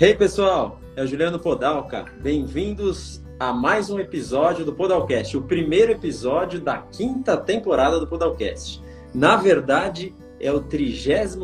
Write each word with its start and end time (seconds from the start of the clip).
Hey 0.00 0.14
pessoal, 0.14 0.78
é 0.94 1.02
o 1.02 1.06
Juliano 1.08 1.40
Podalca. 1.40 2.04
Bem-vindos 2.22 3.20
a 3.36 3.52
mais 3.52 3.90
um 3.90 3.98
episódio 3.98 4.64
do 4.64 4.72
Podalcast, 4.72 5.36
o 5.36 5.42
primeiro 5.42 5.90
episódio 5.90 6.60
da 6.60 6.78
quinta 6.78 7.36
temporada 7.36 7.98
do 7.98 8.06
Podalcast. 8.06 8.80
Na 9.12 9.34
verdade, 9.34 10.14
é 10.40 10.52
o 10.52 10.60
36 10.60 11.36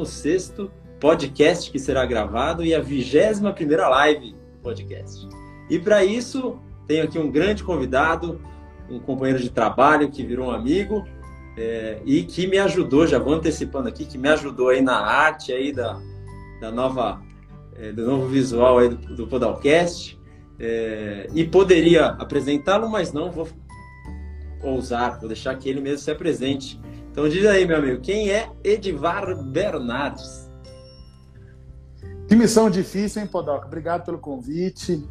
podcast 1.01 1.69
que 1.69 1.81
será 1.81 2.07
gravado 2.07 2.65
e 2.65 2.73
a 2.73 2.81
21 2.81 3.53
primeira 3.53 3.89
live 3.89 4.31
do 4.31 4.59
podcast. 4.63 5.29
E 5.69 5.77
para 5.77 6.05
isso, 6.05 6.57
tenho 6.87 7.03
aqui 7.03 7.19
um 7.19 7.33
grande 7.33 7.65
convidado, 7.65 8.41
um 8.89 9.01
companheiro 9.01 9.43
de 9.43 9.51
trabalho 9.51 10.13
que 10.13 10.25
virou 10.25 10.47
um 10.47 10.53
amigo 10.53 11.05
é, 11.59 11.99
e 12.05 12.23
que 12.23 12.47
me 12.47 12.59
ajudou, 12.59 13.05
já 13.05 13.19
vou 13.19 13.35
antecipando 13.35 13.89
aqui, 13.89 14.05
que 14.05 14.17
me 14.17 14.29
ajudou 14.29 14.69
aí 14.69 14.81
na 14.81 15.05
arte 15.05 15.53
aí 15.53 15.73
da, 15.73 16.01
da 16.61 16.71
nova, 16.71 17.21
é, 17.77 17.93
do 17.93 18.05
novo 18.05 18.27
visual 18.27 18.79
aí 18.79 18.89
do, 18.89 18.97
do 19.17 19.27
Podalcast. 19.27 20.19
É, 20.59 21.29
e 21.35 21.45
poderia 21.45 22.07
apresentá-lo, 22.07 22.89
mas 22.89 23.13
não 23.13 23.31
vou 23.31 23.49
ousar, 24.63 25.19
vou 25.19 25.29
deixar 25.29 25.55
que 25.57 25.69
ele 25.69 25.81
mesmo 25.81 25.99
se 25.99 26.11
apresente. 26.11 26.81
Então 27.11 27.29
diz 27.29 27.45
aí, 27.47 27.67
meu 27.67 27.77
amigo, 27.77 28.01
quem 28.01 28.31
é 28.31 28.51
Edivar 28.63 29.37
Bernardes? 29.37 30.51
Que 32.29 32.35
missão 32.35 32.71
difícil, 32.71 33.23
hein, 33.23 33.29
Podalca? 33.29 33.67
Obrigado 33.67 34.05
pelo 34.05 34.19
convite, 34.19 35.05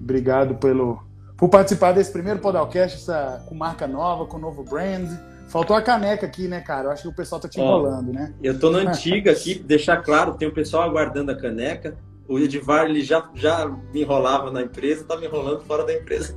obrigado 0.00 0.54
pelo, 0.56 1.02
por 1.36 1.48
participar 1.48 1.92
desse 1.92 2.10
primeiro 2.10 2.40
Podalcast 2.40 2.96
essa, 2.96 3.44
com 3.48 3.54
marca 3.54 3.86
nova, 3.86 4.26
com 4.26 4.38
novo 4.38 4.64
brand. 4.64 5.08
Faltou 5.48 5.76
a 5.76 5.82
caneca 5.82 6.26
aqui, 6.26 6.48
né, 6.48 6.60
cara? 6.60 6.88
Eu 6.88 6.90
acho 6.90 7.02
que 7.02 7.08
o 7.08 7.12
pessoal 7.12 7.40
tá 7.40 7.48
te 7.48 7.60
enrolando, 7.60 8.12
né? 8.12 8.34
Eu 8.42 8.58
tô 8.58 8.70
na 8.70 8.78
antiga 8.90 9.30
aqui, 9.30 9.54
deixar 9.54 9.98
claro, 9.98 10.34
tem 10.34 10.48
o 10.48 10.52
pessoal 10.52 10.82
aguardando 10.82 11.30
a 11.30 11.36
caneca. 11.36 11.96
O 12.28 12.38
Edivar 12.40 12.86
ele 12.86 13.02
já, 13.02 13.30
já 13.34 13.68
me 13.68 14.02
enrolava 14.02 14.50
na 14.50 14.62
empresa, 14.62 15.04
tá 15.04 15.16
me 15.16 15.26
enrolando 15.26 15.60
fora 15.60 15.84
da 15.84 15.94
empresa. 15.94 16.34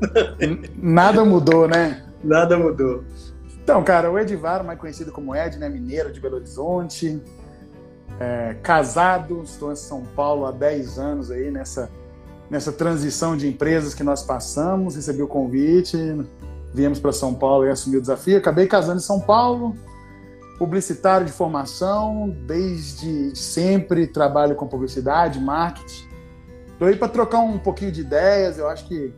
Nada 0.77 1.25
mudou, 1.25 1.67
né? 1.67 2.05
Nada 2.23 2.57
mudou. 2.57 3.03
Então, 3.63 3.83
cara, 3.83 4.11
o 4.11 4.19
Edivar, 4.19 4.63
mais 4.63 4.79
conhecido 4.79 5.11
como 5.11 5.35
Ed, 5.35 5.57
né? 5.57 5.67
Mineiro 5.67 6.11
de 6.11 6.19
Belo 6.19 6.35
Horizonte. 6.35 7.19
É, 8.19 8.55
casado, 8.61 9.41
estou 9.43 9.71
em 9.71 9.75
São 9.75 10.03
Paulo 10.15 10.45
há 10.45 10.51
10 10.51 10.99
anos 10.99 11.31
aí 11.31 11.49
nessa, 11.49 11.89
nessa 12.49 12.71
transição 12.71 13.35
de 13.35 13.47
empresas 13.47 13.95
que 13.95 14.03
nós 14.03 14.21
passamos. 14.21 14.95
Recebi 14.95 15.23
o 15.23 15.27
convite, 15.27 15.97
viemos 16.73 16.99
para 16.99 17.11
São 17.11 17.33
Paulo 17.33 17.65
e 17.65 17.69
assumi 17.69 17.97
o 17.97 18.01
desafio. 18.01 18.37
Acabei 18.37 18.67
casando 18.67 18.97
em 18.97 19.03
São 19.03 19.19
Paulo, 19.19 19.75
publicitário 20.57 21.25
de 21.25 21.31
formação, 21.31 22.29
desde 22.45 23.35
sempre 23.35 24.07
trabalho 24.07 24.55
com 24.55 24.67
publicidade, 24.67 25.39
marketing. 25.39 26.07
Estou 26.73 26.87
aí 26.87 26.95
para 26.95 27.07
trocar 27.07 27.39
um 27.39 27.57
pouquinho 27.57 27.91
de 27.91 28.01
ideias. 28.01 28.57
Eu 28.57 28.67
acho 28.67 28.87
que, 28.87 29.13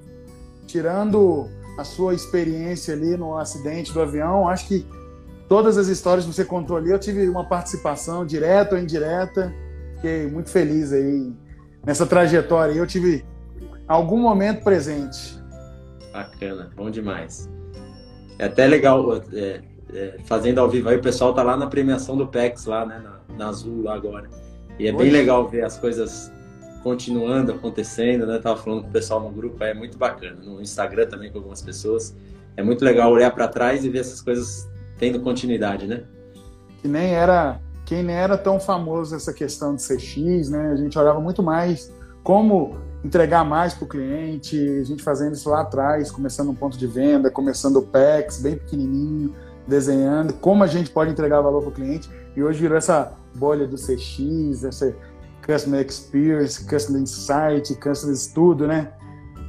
tirando 0.65 1.47
a 1.77 1.83
sua 1.83 2.13
experiência 2.13 2.93
ali 2.93 3.17
no 3.17 3.37
acidente 3.37 3.93
do 3.93 4.01
avião, 4.01 4.47
acho 4.47 4.67
que 4.67 4.87
todas 5.47 5.77
as 5.77 5.87
histórias 5.87 6.25
que 6.25 6.33
você 6.33 6.45
contou 6.45 6.77
ali, 6.77 6.91
eu 6.91 6.99
tive 6.99 7.27
uma 7.27 7.47
participação 7.47 8.25
direta 8.25 8.75
ou 8.75 8.81
indireta. 8.81 9.53
Fiquei 9.95 10.25
muito 10.27 10.49
feliz 10.49 10.93
aí 10.93 11.33
nessa 11.85 12.05
trajetória. 12.05 12.73
Eu 12.73 12.87
tive 12.87 13.25
algum 13.87 14.17
momento 14.17 14.63
presente. 14.63 15.40
Bacana, 16.11 16.69
bom 16.75 16.89
demais. 16.89 17.49
É 18.37 18.45
até 18.45 18.67
legal, 18.67 19.21
é, 19.33 19.61
é, 19.93 20.17
fazendo 20.25 20.59
ao 20.59 20.69
vivo 20.69 20.89
aí, 20.89 20.97
o 20.97 21.01
pessoal 21.01 21.33
tá 21.33 21.43
lá 21.43 21.55
na 21.55 21.67
premiação 21.67 22.17
do 22.17 22.27
PEX, 22.27 22.65
lá, 22.65 22.85
né, 22.85 23.01
na, 23.03 23.35
na 23.37 23.49
Azul 23.49 23.83
lá 23.83 23.95
agora. 23.95 24.29
E 24.79 24.87
é 24.87 24.91
bem 24.91 25.11
legal 25.11 25.47
ver 25.47 25.63
as 25.63 25.77
coisas 25.77 26.31
continuando, 26.83 27.51
acontecendo, 27.51 28.25
né? 28.25 28.39
Tava 28.39 28.59
falando 28.59 28.83
com 28.83 28.87
o 28.89 28.91
pessoal 28.91 29.19
no 29.21 29.29
grupo, 29.29 29.63
é 29.63 29.73
muito 29.73 29.97
bacana. 29.97 30.37
No 30.43 30.61
Instagram 30.61 31.07
também 31.07 31.31
com 31.31 31.37
algumas 31.37 31.61
pessoas. 31.61 32.15
É 32.57 32.63
muito 32.63 32.83
legal 32.83 33.11
olhar 33.11 33.31
para 33.31 33.47
trás 33.47 33.85
e 33.85 33.89
ver 33.89 33.99
essas 33.99 34.21
coisas 34.21 34.67
tendo 34.97 35.19
continuidade, 35.19 35.87
né? 35.87 36.03
Que 36.81 36.87
nem 36.87 37.13
era, 37.13 37.59
quem 37.85 38.03
nem 38.03 38.15
era 38.15 38.37
tão 38.37 38.59
famoso 38.59 39.15
essa 39.15 39.31
questão 39.31 39.75
de 39.75 39.83
CX, 39.83 40.49
né? 40.49 40.71
A 40.71 40.75
gente 40.75 40.97
olhava 40.97 41.19
muito 41.19 41.43
mais 41.43 41.93
como 42.23 42.77
entregar 43.03 43.43
mais 43.43 43.73
para 43.73 43.85
o 43.85 43.87
cliente, 43.87 44.57
a 44.57 44.83
gente 44.83 45.03
fazendo 45.03 45.33
isso 45.33 45.49
lá 45.49 45.61
atrás, 45.61 46.11
começando 46.11 46.49
um 46.49 46.55
ponto 46.55 46.77
de 46.77 46.87
venda, 46.87 47.31
começando 47.31 47.77
o 47.77 47.81
PEX, 47.81 48.39
bem 48.39 48.55
pequenininho, 48.55 49.33
desenhando, 49.67 50.33
como 50.33 50.63
a 50.63 50.67
gente 50.67 50.89
pode 50.89 51.11
entregar 51.11 51.41
valor 51.41 51.61
para 51.61 51.69
o 51.69 51.73
cliente, 51.73 52.09
e 52.35 52.43
hoje 52.43 52.59
virou 52.59 52.77
essa 52.77 53.13
bolha 53.35 53.67
do 53.67 53.75
CX, 53.75 54.63
essa 54.63 54.95
Customer 55.45 55.85
Experience, 55.85 56.63
Customer 56.65 57.01
Insight, 57.01 57.75
Customer 57.75 58.15
Tudo, 58.33 58.67
né? 58.67 58.91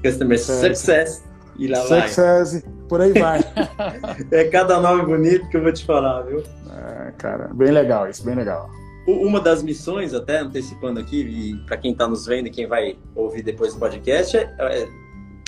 Customer 0.03 0.39
Success. 0.39 1.23
E 1.59 1.69
lá 1.69 1.81
Success, 1.83 2.53
vai. 2.53 2.63
por 2.89 3.01
aí 3.01 3.13
vai. 3.13 3.41
é 4.33 4.45
cada 4.45 4.81
nome 4.81 5.05
bonito 5.05 5.49
que 5.49 5.57
eu 5.57 5.63
vou 5.63 5.73
te 5.73 5.85
falar, 5.85 6.23
viu? 6.23 6.43
É, 6.71 7.13
cara, 7.19 7.51
bem 7.53 7.71
legal 7.71 8.09
isso, 8.09 8.25
bem 8.25 8.35
legal. 8.35 8.71
Uma 9.07 9.41
das 9.41 9.63
missões, 9.63 10.15
até 10.15 10.39
antecipando 10.39 11.01
aqui, 11.01 11.23
e 11.23 11.57
para 11.67 11.77
quem 11.77 11.93
está 11.93 12.07
nos 12.07 12.25
vendo 12.25 12.47
e 12.47 12.51
quem 12.51 12.67
vai 12.67 12.97
ouvir 13.15 13.43
depois 13.43 13.75
do 13.75 13.81
podcast, 13.81 14.37
é, 14.37 14.55
é 14.61 14.89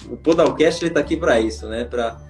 o 0.08 0.16
Podalcast 0.16 0.84
está 0.84 1.00
aqui 1.00 1.16
para 1.16 1.40
isso, 1.40 1.66
né? 1.68 1.84
Para 1.84 2.20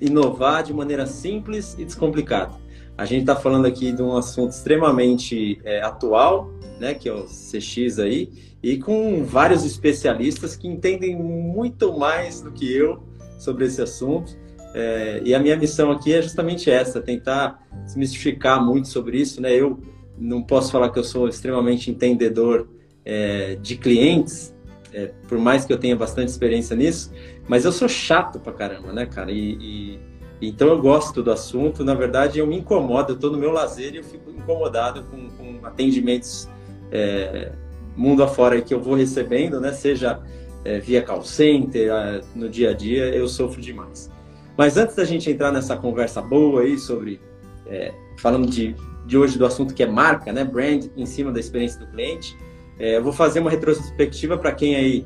inovar 0.00 0.62
de 0.62 0.72
maneira 0.72 1.06
simples 1.06 1.76
e 1.78 1.84
descomplicada. 1.84 2.54
A 2.96 3.04
gente 3.04 3.20
está 3.20 3.36
falando 3.36 3.66
aqui 3.66 3.92
de 3.92 4.02
um 4.02 4.16
assunto 4.16 4.50
extremamente 4.50 5.60
é, 5.64 5.80
atual, 5.82 6.50
né? 6.78 6.94
Que 6.94 7.08
é 7.08 7.12
o 7.12 7.24
CX 7.24 7.98
aí, 7.98 8.30
e 8.62 8.78
com 8.78 9.24
vários 9.24 9.64
especialistas 9.64 10.56
que 10.56 10.66
entendem 10.66 11.16
muito 11.16 11.96
mais 11.96 12.40
do 12.40 12.50
que 12.50 12.70
eu 12.70 13.02
sobre 13.38 13.66
esse 13.66 13.80
assunto. 13.80 14.36
É, 14.74 15.20
e 15.24 15.34
a 15.34 15.38
minha 15.38 15.56
missão 15.56 15.90
aqui 15.90 16.12
é 16.12 16.22
justamente 16.22 16.70
essa, 16.70 17.00
tentar 17.00 17.66
desmistificar 17.84 18.64
muito 18.64 18.88
sobre 18.88 19.18
isso, 19.18 19.40
né? 19.40 19.52
Eu 19.52 19.78
não 20.20 20.42
posso 20.42 20.70
falar 20.70 20.90
que 20.90 20.98
eu 20.98 21.04
sou 21.04 21.26
extremamente 21.28 21.90
entendedor 21.90 22.68
é, 23.04 23.56
de 23.56 23.76
clientes, 23.76 24.54
é, 24.92 25.12
por 25.26 25.38
mais 25.38 25.64
que 25.64 25.72
eu 25.72 25.78
tenha 25.78 25.96
bastante 25.96 26.28
experiência 26.28 26.76
nisso, 26.76 27.10
mas 27.48 27.64
eu 27.64 27.72
sou 27.72 27.88
chato 27.88 28.38
pra 28.38 28.52
caramba, 28.52 28.92
né, 28.92 29.06
cara? 29.06 29.32
E, 29.32 29.56
e 29.60 30.00
então 30.42 30.68
eu 30.68 30.80
gosto 30.80 31.22
do 31.22 31.30
assunto. 31.30 31.84
Na 31.84 31.94
verdade, 31.94 32.38
eu 32.38 32.46
me 32.46 32.56
incomodo, 32.56 33.12
eu 33.12 33.18
tô 33.18 33.30
no 33.30 33.38
meu 33.38 33.50
lazer 33.50 33.94
e 33.94 33.98
eu 33.98 34.04
fico 34.04 34.30
incomodado 34.30 35.02
com, 35.04 35.28
com 35.30 35.66
atendimentos 35.66 36.48
é, 36.90 37.52
mundo 37.96 38.22
afora 38.22 38.60
que 38.60 38.72
eu 38.72 38.80
vou 38.80 38.94
recebendo, 38.94 39.60
né? 39.60 39.72
Seja 39.72 40.20
é, 40.64 40.78
via 40.78 41.02
call 41.02 41.22
center, 41.22 41.90
no 42.34 42.48
dia 42.48 42.70
a 42.70 42.72
dia, 42.72 43.14
eu 43.14 43.28
sofro 43.28 43.60
demais. 43.60 44.10
Mas 44.56 44.76
antes 44.76 44.96
da 44.96 45.04
gente 45.04 45.30
entrar 45.30 45.52
nessa 45.52 45.76
conversa 45.76 46.20
boa 46.20 46.62
aí 46.62 46.78
sobre 46.78 47.20
é, 47.66 47.92
falando 48.16 48.48
de 48.48 48.74
de 49.10 49.18
hoje 49.18 49.36
do 49.36 49.44
assunto 49.44 49.74
que 49.74 49.82
é 49.82 49.88
marca, 49.88 50.32
né, 50.32 50.44
brand, 50.44 50.86
em 50.96 51.04
cima 51.04 51.32
da 51.32 51.40
experiência 51.40 51.80
do 51.80 51.86
cliente. 51.88 52.38
É, 52.78 52.96
eu 52.96 53.02
vou 53.02 53.12
fazer 53.12 53.40
uma 53.40 53.50
retrospectiva 53.50 54.38
para 54.38 54.52
quem 54.52 54.76
aí 54.76 55.04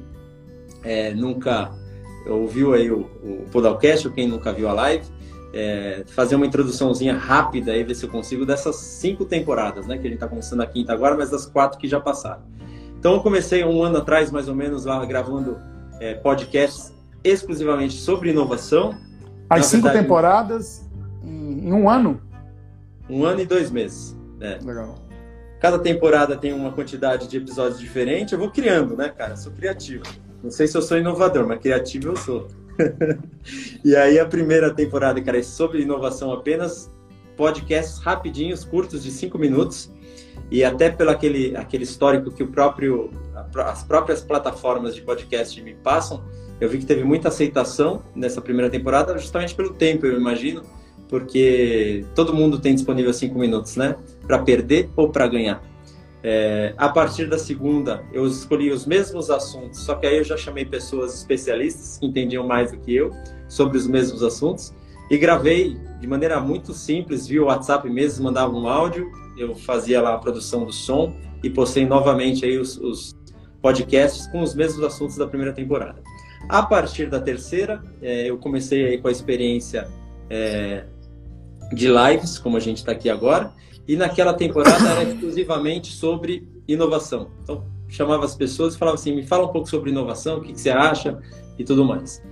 é, 0.85 1.15
nunca 1.15 1.73
ouviu 2.27 2.75
aí 2.75 2.91
o, 2.91 3.09
o 3.23 3.47
Podalcast 3.51 4.07
ou 4.07 4.13
quem 4.13 4.29
nunca 4.29 4.53
viu 4.53 4.69
a 4.69 4.75
live. 4.75 5.07
É, 5.55 6.05
fazer 6.09 6.35
uma 6.35 6.45
introduçãozinha 6.45 7.17
rápida 7.17 7.73
aí, 7.73 7.83
ver 7.83 7.95
se 7.95 8.05
eu 8.05 8.11
consigo 8.11 8.45
dessas 8.45 8.77
cinco 8.77 9.25
temporadas, 9.25 9.87
né? 9.87 9.97
Que 9.97 10.07
a 10.07 10.11
gente 10.11 10.15
está 10.15 10.29
começando 10.29 10.61
a 10.61 10.67
quinta 10.67 10.93
agora, 10.93 11.17
mas 11.17 11.31
das 11.31 11.47
quatro 11.47 11.79
que 11.79 11.89
já 11.89 11.99
passaram. 11.99 12.43
Então 12.99 13.15
eu 13.15 13.21
comecei 13.21 13.65
um 13.65 13.83
ano 13.83 13.97
atrás, 13.97 14.31
mais 14.31 14.49
ou 14.49 14.55
menos, 14.55 14.85
lá 14.85 15.03
gravando 15.07 15.57
é, 15.99 16.13
podcasts 16.13 16.93
exclusivamente 17.23 17.95
sobre 17.95 18.29
inovação. 18.29 18.95
As 19.49 19.65
cinco 19.65 19.85
verdade, 19.85 20.05
temporadas 20.05 20.91
em, 21.23 21.69
em 21.69 21.73
um 21.73 21.89
ano? 21.89 22.21
Um 23.09 23.25
ano 23.25 23.41
e 23.41 23.47
dois 23.47 23.71
meses. 23.71 24.17
Né? 24.39 24.59
Legal. 24.63 24.99
Cada 25.61 25.79
temporada 25.79 26.37
tem 26.37 26.53
uma 26.53 26.73
quantidade 26.73 27.27
de 27.27 27.37
episódios 27.37 27.81
diferente. 27.81 28.33
Eu 28.33 28.39
vou 28.39 28.51
criando, 28.51 28.97
né, 28.97 29.09
cara? 29.09 29.33
Eu 29.33 29.37
sou 29.37 29.53
criativo. 29.53 30.05
Não 30.43 30.51
sei 30.51 30.67
se 30.67 30.77
eu 30.77 30.83
sou 30.83 30.99
inovador, 30.99 31.47
mas 31.47 31.59
criativo 31.59 32.09
eu 32.09 32.17
sou. 32.17 32.49
e 33.85 33.97
aí 33.97 34.19
a 34.19 34.27
primeira 34.27 34.73
temporada, 34.75 35.21
cara, 35.23 35.39
é 35.39 35.43
sobre 35.43 35.83
inovação 35.83 36.33
apenas. 36.33 36.91
Podcasts 37.37 37.99
rapidinhos, 37.99 38.65
curtos, 38.65 39.03
de 39.03 39.11
cinco 39.11 39.39
minutos. 39.39 39.91
E 40.51 40.63
até 40.63 40.91
pelo 40.91 41.11
aquele, 41.11 41.57
aquele 41.57 41.85
histórico 41.85 42.31
que 42.31 42.43
o 42.43 42.49
próprio, 42.49 43.11
as 43.57 43.83
próprias 43.83 44.21
plataformas 44.21 44.95
de 44.95 45.01
podcast 45.01 45.61
me 45.63 45.75
passam, 45.75 46.23
eu 46.61 46.69
vi 46.69 46.79
que 46.79 46.87
teve 46.87 47.03
muita 47.03 47.29
aceitação 47.29 48.03
nessa 48.15 48.41
primeira 48.41 48.71
temporada, 48.71 49.17
justamente 49.19 49.55
pelo 49.55 49.73
tempo, 49.73 50.07
eu 50.07 50.17
imagino 50.19 50.63
porque 51.15 52.05
todo 52.13 52.35
mundo 52.35 52.59
tem 52.59 52.75
disponível 52.75 53.13
cinco 53.13 53.39
minutos, 53.39 53.77
né? 53.77 53.95
Para 54.27 54.41
perder 54.41 54.91
ou 54.97 55.11
para 55.11 55.29
ganhar. 55.29 55.63
É, 56.25 56.75
a 56.77 56.89
partir 56.89 57.29
da 57.29 57.39
segunda, 57.39 58.03
eu 58.13 58.27
escolhi 58.27 58.73
os 58.73 58.85
mesmos 58.85 59.31
assuntos, 59.31 59.79
só 59.79 59.95
que 59.95 60.09
aí 60.09 60.17
eu 60.17 60.25
já 60.25 60.37
chamei 60.37 60.65
pessoas 60.65 61.15
especialistas 61.15 61.99
que 61.99 62.07
entendiam 62.07 62.45
mais 62.45 62.73
do 62.73 62.79
que 62.79 62.97
eu 62.97 63.13
sobre 63.47 63.79
os 63.79 63.87
mesmos 63.87 64.25
assuntos 64.25 64.75
e 65.09 65.17
gravei 65.17 65.77
de 66.01 66.07
maneira 66.09 66.41
muito 66.41 66.73
simples 66.73 67.29
via 67.29 67.45
WhatsApp 67.45 67.89
mesmo, 67.89 68.25
mandava 68.25 68.53
um 68.53 68.67
áudio, 68.67 69.09
eu 69.39 69.55
fazia 69.55 70.03
lá 70.03 70.15
a 70.15 70.19
produção 70.19 70.65
do 70.65 70.73
som 70.73 71.15
e 71.45 71.49
postei 71.49 71.87
novamente 71.87 72.45
aí 72.45 72.59
os, 72.59 72.77
os 72.77 73.15
podcasts 73.63 74.27
com 74.27 74.43
os 74.43 74.53
mesmos 74.53 74.83
assuntos 74.83 75.17
da 75.17 75.29
primeira 75.29 75.53
temporada. 75.53 76.03
A 76.49 76.61
partir 76.65 77.09
da 77.09 77.21
terceira, 77.21 77.85
é, 78.03 78.29
eu 78.29 78.37
comecei 78.37 78.85
aí 78.85 78.99
com 78.99 79.07
a 79.07 79.13
experiência 79.13 79.87
é, 80.29 80.85
de 81.73 81.89
lives, 81.89 82.39
como 82.39 82.57
a 82.57 82.61
gente 82.61 82.79
está 82.79 82.93
aqui 82.93 83.09
agora, 83.09 83.53
e 83.87 83.97
naquela 83.97 84.33
temporada 84.35 84.89
era 84.89 85.03
exclusivamente 85.05 85.93
sobre 85.93 86.47
inovação. 86.67 87.31
Então, 87.43 87.65
chamava 87.89 88.25
as 88.25 88.35
pessoas 88.35 88.75
e 88.75 88.79
falava 88.79 88.97
assim: 88.97 89.15
me 89.15 89.23
fala 89.23 89.45
um 89.45 89.53
pouco 89.53 89.69
sobre 89.69 89.91
inovação, 89.91 90.39
o 90.39 90.41
que, 90.41 90.53
que 90.53 90.61
você 90.61 90.71
acha 90.71 91.19
e 91.59 91.65
tudo 91.65 91.85
mais. 91.85 92.23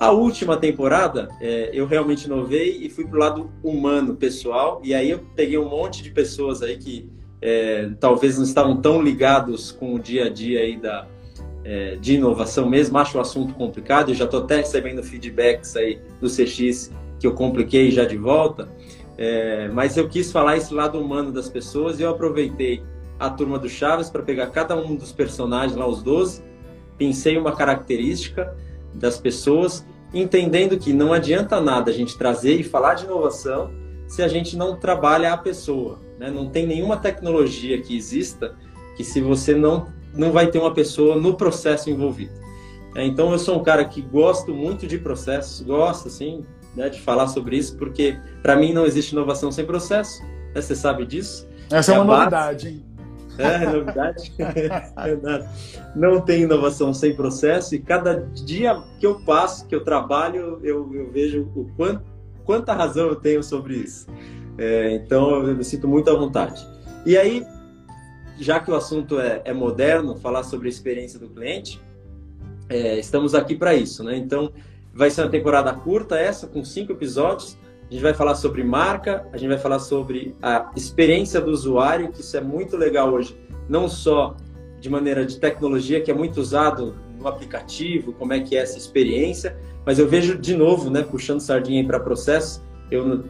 A 0.00 0.10
última 0.10 0.56
temporada, 0.56 1.28
é, 1.40 1.70
eu 1.72 1.86
realmente 1.86 2.24
inovei 2.24 2.78
e 2.82 2.90
fui 2.90 3.06
para 3.06 3.16
o 3.16 3.20
lado 3.20 3.50
humano, 3.62 4.16
pessoal, 4.16 4.80
e 4.82 4.92
aí 4.92 5.10
eu 5.10 5.20
peguei 5.36 5.56
um 5.56 5.68
monte 5.68 6.02
de 6.02 6.10
pessoas 6.10 6.62
aí 6.62 6.76
que 6.76 7.08
é, 7.40 7.90
talvez 8.00 8.36
não 8.36 8.44
estavam 8.44 8.80
tão 8.80 9.00
ligados 9.00 9.70
com 9.70 9.94
o 9.94 9.98
dia 9.98 10.24
a 10.24 10.28
dia 10.28 10.60
aí 10.60 10.76
da, 10.76 11.06
é, 11.62 11.96
de 11.96 12.14
inovação 12.14 12.68
mesmo, 12.68 12.98
acho 12.98 13.16
o 13.16 13.20
assunto 13.20 13.54
complicado, 13.54 14.10
eu 14.10 14.14
já 14.14 14.24
estou 14.24 14.42
até 14.42 14.56
recebendo 14.56 15.02
feedbacks 15.02 15.76
aí 15.76 16.00
do 16.20 16.28
CX 16.28 16.90
que 17.18 17.26
eu 17.26 17.32
compliquei 17.32 17.90
já 17.90 18.04
de 18.04 18.16
volta, 18.16 18.68
é, 19.16 19.68
mas 19.68 19.96
eu 19.96 20.08
quis 20.08 20.32
falar 20.32 20.56
esse 20.56 20.74
lado 20.74 20.98
humano 20.98 21.30
das 21.30 21.48
pessoas 21.48 22.00
e 22.00 22.02
eu 22.02 22.10
aproveitei 22.10 22.82
a 23.18 23.30
turma 23.30 23.58
do 23.58 23.68
Chaves 23.68 24.10
para 24.10 24.22
pegar 24.22 24.48
cada 24.48 24.76
um 24.76 24.96
dos 24.96 25.12
personagens 25.12 25.76
lá, 25.76 25.86
os 25.86 26.02
12, 26.02 26.42
pensei 26.98 27.38
uma 27.38 27.54
característica 27.54 28.54
das 28.92 29.18
pessoas, 29.18 29.86
entendendo 30.12 30.78
que 30.78 30.92
não 30.92 31.12
adianta 31.12 31.60
nada 31.60 31.90
a 31.90 31.94
gente 31.94 32.18
trazer 32.18 32.58
e 32.58 32.62
falar 32.62 32.94
de 32.94 33.04
inovação 33.04 33.70
se 34.06 34.22
a 34.22 34.28
gente 34.28 34.56
não 34.56 34.76
trabalha 34.76 35.32
a 35.32 35.36
pessoa. 35.36 35.98
Né? 36.18 36.30
Não 36.30 36.48
tem 36.48 36.66
nenhuma 36.66 36.96
tecnologia 36.96 37.80
que 37.80 37.96
exista 37.96 38.54
que 38.96 39.02
se 39.02 39.20
você 39.20 39.54
não, 39.54 39.86
não 40.14 40.30
vai 40.30 40.48
ter 40.48 40.58
uma 40.58 40.72
pessoa 40.72 41.16
no 41.16 41.34
processo 41.34 41.90
envolvido. 41.90 42.32
É, 42.94 43.04
então 43.04 43.32
eu 43.32 43.38
sou 43.38 43.58
um 43.58 43.62
cara 43.62 43.84
que 43.84 44.00
gosto 44.00 44.54
muito 44.54 44.86
de 44.86 44.98
processos, 44.98 45.60
gosto 45.60 46.08
assim 46.08 46.44
né, 46.76 46.88
de 46.88 47.00
falar 47.00 47.28
sobre 47.28 47.56
isso, 47.56 47.76
porque 47.76 48.18
para 48.42 48.56
mim 48.56 48.72
não 48.72 48.84
existe 48.84 49.12
inovação 49.12 49.50
sem 49.50 49.64
processo. 49.64 50.22
Né? 50.54 50.60
Você 50.60 50.74
sabe 50.74 51.06
disso. 51.06 51.48
Essa 51.70 51.92
é, 51.92 51.94
é 51.96 51.98
uma 51.98 52.18
novidade, 52.18 52.68
hein? 52.68 52.84
É, 53.38 53.66
novidade. 53.66 54.32
não 55.94 56.20
tem 56.20 56.42
inovação 56.42 56.92
sem 56.92 57.14
processo 57.16 57.74
e 57.74 57.78
cada 57.80 58.14
dia 58.44 58.80
que 58.98 59.06
eu 59.06 59.20
passo, 59.20 59.66
que 59.66 59.74
eu 59.74 59.82
trabalho, 59.82 60.60
eu, 60.62 60.92
eu 60.94 61.10
vejo 61.10 61.50
o 61.54 61.68
quanto, 61.76 62.02
quanta 62.44 62.72
razão 62.72 63.08
eu 63.08 63.16
tenho 63.16 63.42
sobre 63.42 63.74
isso. 63.76 64.06
É, 64.56 64.94
então 64.94 65.46
eu 65.46 65.56
me 65.56 65.64
sinto 65.64 65.88
muito 65.88 66.10
à 66.10 66.14
vontade. 66.14 66.64
E 67.04 67.16
aí, 67.16 67.44
já 68.38 68.60
que 68.60 68.70
o 68.70 68.74
assunto 68.74 69.18
é, 69.18 69.42
é 69.44 69.52
moderno, 69.52 70.16
falar 70.16 70.44
sobre 70.44 70.68
a 70.68 70.70
experiência 70.70 71.18
do 71.18 71.28
cliente, 71.28 71.82
é, 72.68 72.98
estamos 72.98 73.34
aqui 73.34 73.56
para 73.56 73.74
isso, 73.74 74.02
né? 74.04 74.16
Então 74.16 74.52
vai 74.94 75.10
ser 75.10 75.22
uma 75.22 75.30
temporada 75.30 75.72
curta 75.72 76.16
essa, 76.16 76.46
com 76.46 76.64
cinco 76.64 76.92
episódios. 76.92 77.58
A 77.90 77.92
gente 77.92 78.02
vai 78.02 78.14
falar 78.14 78.34
sobre 78.34 78.62
marca, 78.62 79.26
a 79.32 79.36
gente 79.36 79.48
vai 79.48 79.58
falar 79.58 79.78
sobre 79.78 80.34
a 80.40 80.70
experiência 80.74 81.40
do 81.40 81.50
usuário, 81.50 82.10
que 82.10 82.20
isso 82.20 82.36
é 82.36 82.40
muito 82.40 82.76
legal 82.76 83.12
hoje, 83.12 83.36
não 83.68 83.88
só 83.88 84.36
de 84.80 84.88
maneira 84.88 85.24
de 85.24 85.38
tecnologia, 85.38 86.00
que 86.00 86.10
é 86.10 86.14
muito 86.14 86.40
usado 86.40 86.94
no 87.18 87.26
aplicativo, 87.26 88.12
como 88.12 88.32
é 88.32 88.40
que 88.40 88.56
é 88.56 88.60
essa 88.60 88.78
experiência, 88.78 89.56
mas 89.84 89.98
eu 89.98 90.08
vejo 90.08 90.38
de 90.38 90.56
novo, 90.56 90.90
né, 90.90 91.02
puxando 91.02 91.40
sardinha 91.40 91.84
para 91.84 92.00
processo, 92.00 92.62
eu 92.90 93.24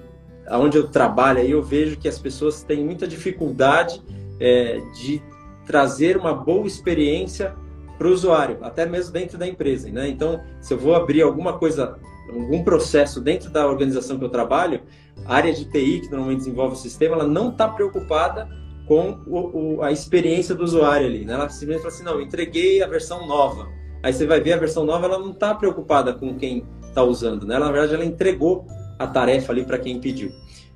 aonde 0.47 0.77
eu 0.77 0.89
trabalho 0.89 1.41
aí 1.41 1.51
eu 1.51 1.63
vejo 1.63 1.97
que 1.97 2.07
as 2.07 2.19
pessoas 2.19 2.63
têm 2.63 2.85
muita 2.85 3.07
dificuldade 3.07 4.03
é, 4.39 4.81
de 4.95 5.23
trazer 5.67 6.17
uma 6.17 6.35
boa 6.35 6.67
experiência 6.67 7.55
para 7.97 8.09
o 8.09 8.11
usuário, 8.11 8.59
até 8.63 8.87
mesmo 8.87 9.13
dentro 9.13 9.39
da 9.39 9.47
empresa, 9.47 9.91
né? 9.91 10.09
Então, 10.09 10.41
se 10.61 10.75
eu 10.75 10.79
vou 10.79 10.95
abrir 10.95 11.23
alguma 11.23 11.59
coisa 11.59 11.99
algum 12.29 12.63
processo 12.63 13.21
dentro 13.21 13.51
da 13.51 13.67
organização 13.67 14.19
que 14.19 14.25
eu 14.25 14.29
trabalho, 14.29 14.81
a 15.25 15.35
área 15.35 15.53
de 15.53 15.65
TI, 15.67 16.01
que 16.01 16.11
normalmente 16.11 16.39
desenvolve 16.39 16.75
o 16.75 16.79
sistema, 16.79 17.15
ela 17.15 17.27
não 17.27 17.51
está 17.51 17.69
preocupada 17.69 18.49
com 18.87 19.21
o, 19.27 19.77
o, 19.77 19.83
a 19.83 19.93
experiência 19.93 20.55
do 20.55 20.65
usuário 20.65 21.07
ali. 21.07 21.25
Né? 21.25 21.35
Ela 21.35 21.49
simplesmente 21.49 21.83
fala 21.83 21.95
assim, 21.95 22.05
não, 22.05 22.21
entreguei 22.21 22.83
a 22.83 22.87
versão 22.87 23.27
nova. 23.27 23.69
Aí 24.03 24.13
você 24.13 24.27
vai 24.27 24.41
ver 24.41 24.53
a 24.53 24.59
versão 24.59 24.85
nova, 24.85 25.07
ela 25.07 25.19
não 25.19 25.31
está 25.31 25.55
preocupada 25.55 26.13
com 26.13 26.35
quem 26.35 26.67
está 26.87 27.03
usando. 27.03 27.47
Né? 27.47 27.55
Ela, 27.55 27.67
na 27.67 27.73
verdade, 27.73 27.95
ela 27.95 28.05
entregou 28.05 28.67
a 28.99 29.07
tarefa 29.07 29.53
ali 29.53 29.65
para 29.65 29.79
quem 29.79 30.01
pediu. 30.01 30.31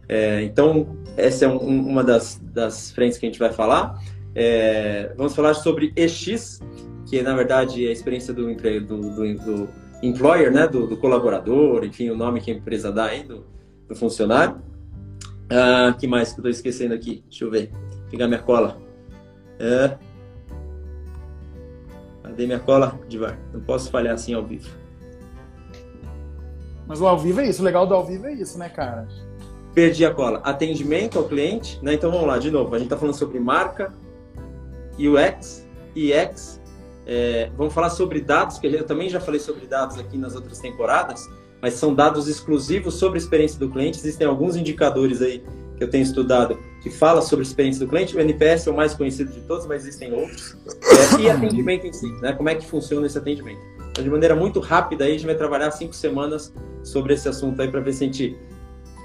É, 0.09 0.43
então, 0.43 0.97
essa 1.17 1.44
é 1.44 1.49
um, 1.49 1.59
uma 1.59 2.03
das, 2.03 2.41
das 2.43 2.91
frentes 2.91 3.19
que 3.19 3.26
a 3.26 3.29
gente 3.29 3.38
vai 3.38 3.53
falar. 3.53 4.03
É, 4.35 5.12
vamos 5.17 5.35
falar 5.35 5.53
sobre 5.55 5.93
EX, 5.94 6.61
que 7.08 7.22
na 7.22 7.34
verdade 7.34 7.87
é 7.87 7.88
a 7.88 7.93
experiência 7.93 8.34
do, 8.34 8.55
do, 8.55 8.81
do, 8.82 9.34
do 9.34 9.69
employer, 10.02 10.52
né, 10.52 10.69
do, 10.69 10.87
do, 10.87 10.96
colaborador, 10.96 11.84
enfim, 11.84 12.10
o 12.10 12.16
nome 12.16 12.40
que 12.40 12.50
a 12.50 12.55
empresa 12.55 12.93
dá 12.93 13.06
aí 13.06 13.22
do, 13.22 13.46
do 13.88 13.96
funcionário. 13.96 14.60
Ah, 15.50 15.94
que 15.99 16.06
mais 16.06 16.28
que 16.28 16.40
eu 16.40 16.43
estou 16.43 16.50
esquecendo 16.50 16.94
aqui? 16.94 17.25
Deixa 17.28 17.44
eu 17.44 17.50
ver. 17.50 17.70
Pegar 18.10 18.28
minha 18.28 18.43
cola. 18.43 18.78
É... 19.58 19.96
Cadê 22.22 22.46
minha 22.46 22.58
cola, 22.58 23.00
Divar? 23.08 23.38
Não 23.52 23.60
posso 23.60 23.90
falhar 23.90 24.14
assim 24.14 24.34
ao 24.34 24.44
vivo. 24.44 24.69
Mas 26.87 27.00
o 27.00 27.06
ao 27.06 27.19
vivo 27.19 27.40
é 27.40 27.49
isso. 27.49 27.62
O 27.62 27.64
legal 27.64 27.87
do 27.87 27.94
ao 27.94 28.05
vivo 28.05 28.26
é 28.26 28.34
isso, 28.34 28.58
né, 28.58 28.69
cara? 28.69 29.08
Perdi 29.75 30.05
a 30.05 30.12
cola. 30.12 30.40
Atendimento 30.44 31.19
ao 31.19 31.25
cliente, 31.25 31.78
né? 31.82 31.94
Então 31.94 32.10
vamos 32.10 32.26
lá, 32.26 32.38
de 32.38 32.50
novo. 32.50 32.75
A 32.75 32.78
gente 32.78 32.87
está 32.87 32.96
falando 32.99 33.14
sobre 33.14 33.40
marca, 33.40 33.93
UX, 34.99 35.66
EX 35.96 36.57
é, 37.08 37.50
vamos 37.56 37.72
falar 37.72 37.88
sobre 37.88 38.20
dados, 38.20 38.58
que 38.58 38.66
eu 38.66 38.84
também 38.84 39.08
já 39.08 39.19
falei 39.19 39.40
sobre 39.40 39.66
dados 39.66 39.99
aqui 39.99 40.19
nas 40.19 40.34
outras 40.34 40.58
temporadas, 40.58 41.26
mas 41.60 41.72
são 41.72 41.94
dados 41.94 42.28
exclusivos 42.28 42.94
sobre 42.94 43.19
a 43.19 43.22
experiência 43.22 43.58
do 43.58 43.70
cliente. 43.70 43.99
Existem 43.99 44.26
alguns 44.26 44.56
indicadores 44.56 45.22
aí 45.22 45.43
que 45.78 45.82
eu 45.82 45.88
tenho 45.88 46.02
estudado 46.02 46.58
que 46.82 46.90
fala 46.90 47.22
sobre 47.22 47.44
a 47.44 47.49
experiência 47.49 47.84
do 47.84 47.88
cliente. 47.88 48.14
O 48.14 48.20
NPS 48.20 48.66
é 48.66 48.70
o 48.70 48.76
mais 48.76 48.93
conhecido 48.93 49.32
de 49.32 49.40
todos, 49.40 49.66
mas 49.66 49.82
existem 49.82 50.12
outros. 50.12 50.55
É, 51.16 51.22
e 51.22 51.31
atendimento 51.31 51.87
em 51.87 51.93
si, 51.93 52.12
né? 52.20 52.32
Como 52.34 52.50
é 52.50 52.55
que 52.55 52.66
funciona 52.66 53.06
esse 53.06 53.16
atendimento? 53.16 53.60
Então, 53.90 54.05
de 54.05 54.10
maneira 54.10 54.37
muito 54.37 54.60
rápida, 54.60 55.05
aí, 55.05 55.10
a 55.10 55.14
gente 55.14 55.26
vai 55.26 55.34
trabalhar 55.34 55.70
cinco 55.70 55.94
semanas 55.94 56.52
sobre 56.84 57.14
esse 57.14 57.26
assunto 57.26 57.60
aí 57.62 57.69
para 57.69 57.81
ver 57.81 57.94
se 57.94 58.05
a 58.05 58.06
gente 58.06 58.37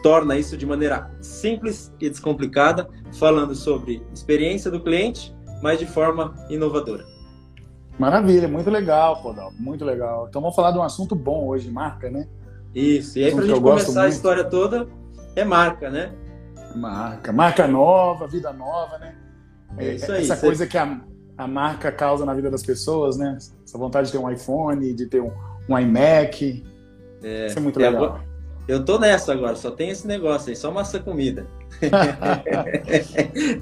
torna 0.04 0.38
isso 0.38 0.58
de 0.58 0.66
maneira 0.66 1.10
simples 1.22 1.92
e 2.02 2.10
descomplicada, 2.10 2.90
falando 3.18 3.56
sobre 3.56 4.04
experiência 4.14 4.70
do 4.70 4.82
cliente, 4.82 5.34
mas 5.62 5.80
de 5.80 5.86
forma 5.86 6.36
inovadora. 6.50 7.13
Maravilha, 7.98 8.48
muito 8.48 8.70
legal, 8.70 9.22
Podal, 9.22 9.52
muito 9.58 9.86
legal. 9.86 10.28
Então 10.28 10.42
vamos 10.42 10.56
falar 10.56 10.72
de 10.72 10.78
um 10.78 10.84
assunto 10.84 11.16
bom 11.16 11.48
hoje, 11.48 11.70
marca, 11.70 12.10
né? 12.10 12.28
Isso, 12.74 13.20
e 13.20 13.26
aí 13.26 13.32
para 13.32 13.44
a 13.44 13.48
gente 13.48 13.62
começar 13.62 14.04
a 14.04 14.08
história 14.10 14.44
toda, 14.44 14.88
é 15.36 15.46
marca, 15.46 15.90
né? 15.90 16.12
Marca, 16.76 17.32
marca 17.32 17.68
nova, 17.68 18.28
vida 18.28 18.52
nova, 18.52 18.98
né? 18.98 19.16
É 19.78 19.94
isso 19.94 20.12
aí. 20.12 20.24
Essa 20.24 20.38
coisa 20.38 20.66
que 20.66 20.78
a, 20.78 21.02
a 21.38 21.48
marca 21.48 21.92
causa 21.92 22.26
na 22.26 22.34
vida 22.34 22.50
das 22.50 22.64
pessoas, 22.64 23.16
né? 23.18 23.38
Essa 23.38 23.78
vontade 23.78 24.08
de 24.08 24.14
ter 24.14 24.18
um 24.18 24.30
iPhone, 24.30 24.94
de 24.94 25.06
ter 25.06 25.22
um, 25.22 25.32
um 25.70 25.78
iMac. 25.78 26.64
É, 27.22 27.46
isso 27.48 27.60
é 27.60 27.62
muito 27.62 27.80
legal. 27.80 28.20
Eu 28.68 28.84
tô 28.84 28.98
nessa 28.98 29.34
agora, 29.34 29.56
só 29.56 29.72
tem 29.72 29.90
esse 29.90 30.08
negócio 30.08 30.50
aí, 30.50 30.56
só 30.56 30.72
massa 30.72 31.00
comida. 31.00 31.46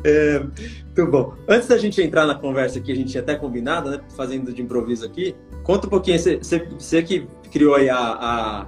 É, 0.03 0.39
muito 0.85 1.11
bom. 1.11 1.33
Antes 1.47 1.67
da 1.67 1.77
gente 1.77 2.01
entrar 2.01 2.25
na 2.25 2.35
conversa 2.35 2.79
que 2.79 2.91
a 2.91 2.95
gente 2.95 3.11
tinha 3.11 3.21
até 3.21 3.35
combinado, 3.35 3.89
né? 3.89 3.99
Fazendo 4.15 4.53
de 4.53 4.61
improviso 4.61 5.05
aqui, 5.05 5.35
conta 5.63 5.87
um 5.87 5.89
pouquinho, 5.89 6.17
você, 6.19 7.03
que 7.03 7.27
criou 7.51 7.75
aí 7.75 7.89
a, 7.89 7.97
a, 7.97 8.67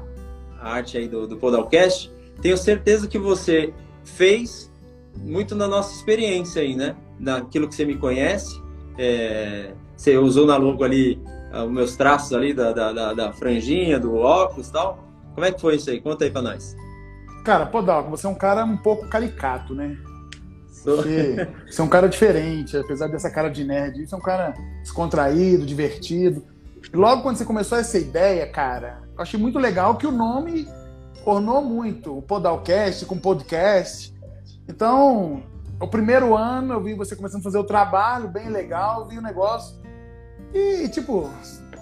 a, 0.62 0.74
arte 0.76 0.98
aí 0.98 1.08
do, 1.08 1.28
do 1.28 1.38
Podalcast, 1.38 2.12
tenho 2.42 2.58
certeza 2.58 3.08
que 3.08 3.18
você 3.18 3.74
fez 4.04 4.72
muito 5.18 5.56
na 5.56 5.68
nossa 5.68 5.96
experiência 5.96 6.62
aí, 6.62 6.76
né? 6.76 6.96
Naquilo 7.20 7.68
que 7.68 7.76
você 7.76 7.86
me 7.86 7.96
conhece. 7.96 8.62
É, 8.98 9.72
você 9.96 10.18
usou 10.18 10.46
na 10.46 10.58
logo 10.58 10.84
ali 10.84 11.20
uh, 11.54 11.64
os 11.64 11.72
meus 11.72 11.96
traços 11.96 12.34
ali 12.34 12.54
da, 12.54 12.72
da, 12.72 12.92
da, 12.92 13.14
da 13.14 13.32
franjinha, 13.32 14.00
do 14.00 14.16
óculos 14.16 14.68
e 14.68 14.72
tal. 14.74 15.04
Como 15.34 15.46
é 15.46 15.52
que 15.52 15.62
foi 15.62 15.76
isso 15.76 15.90
aí? 15.90 16.02
Conta 16.02 16.26
aí 16.26 16.32
pra 16.32 16.42
nós. 16.42 16.76
Cara, 17.44 17.66
Podalco, 17.66 18.10
você 18.10 18.26
é 18.26 18.30
um 18.30 18.36
cara 18.36 18.64
um 18.64 18.78
pouco 18.78 19.08
caricato, 19.08 19.76
né? 19.76 19.98
Você, 20.70 21.50
você 21.66 21.82
é 21.82 21.84
um 21.84 21.90
cara 21.90 22.08
diferente, 22.08 22.78
apesar 22.78 23.08
dessa 23.08 23.30
cara 23.30 23.50
de 23.50 23.64
nerd. 23.64 24.08
Você 24.08 24.16
é 24.16 24.18
um 24.18 24.22
cara 24.22 24.54
descontraído, 24.82 25.66
divertido. 25.66 26.44
Logo 26.94 27.22
quando 27.22 27.38
você 27.38 27.46
começou 27.46 27.78
essa 27.78 27.98
ideia, 27.98 28.50
cara, 28.50 29.02
eu 29.16 29.22
achei 29.22 29.40
muito 29.40 29.60
legal 29.60 29.98
que 29.98 30.08
o 30.08 30.12
nome 30.12 30.68
ornou 31.26 31.62
muito. 31.62 32.18
O 32.18 32.22
Podalcast 32.22 33.06
com 33.06 33.18
podcast. 33.18 34.14
Então, 34.68 35.44
o 35.80 35.88
primeiro 35.88 36.36
ano 36.36 36.74
eu 36.74 36.82
vi 36.82 36.94
você 36.94 37.16
começando 37.16 37.42
a 37.42 37.44
fazer 37.44 37.58
o 37.58 37.64
trabalho, 37.66 38.30
bem 38.30 38.50
legal, 38.50 39.08
vi 39.08 39.18
o 39.18 39.22
negócio. 39.22 39.82
E, 40.54 40.88
tipo, 40.90 41.30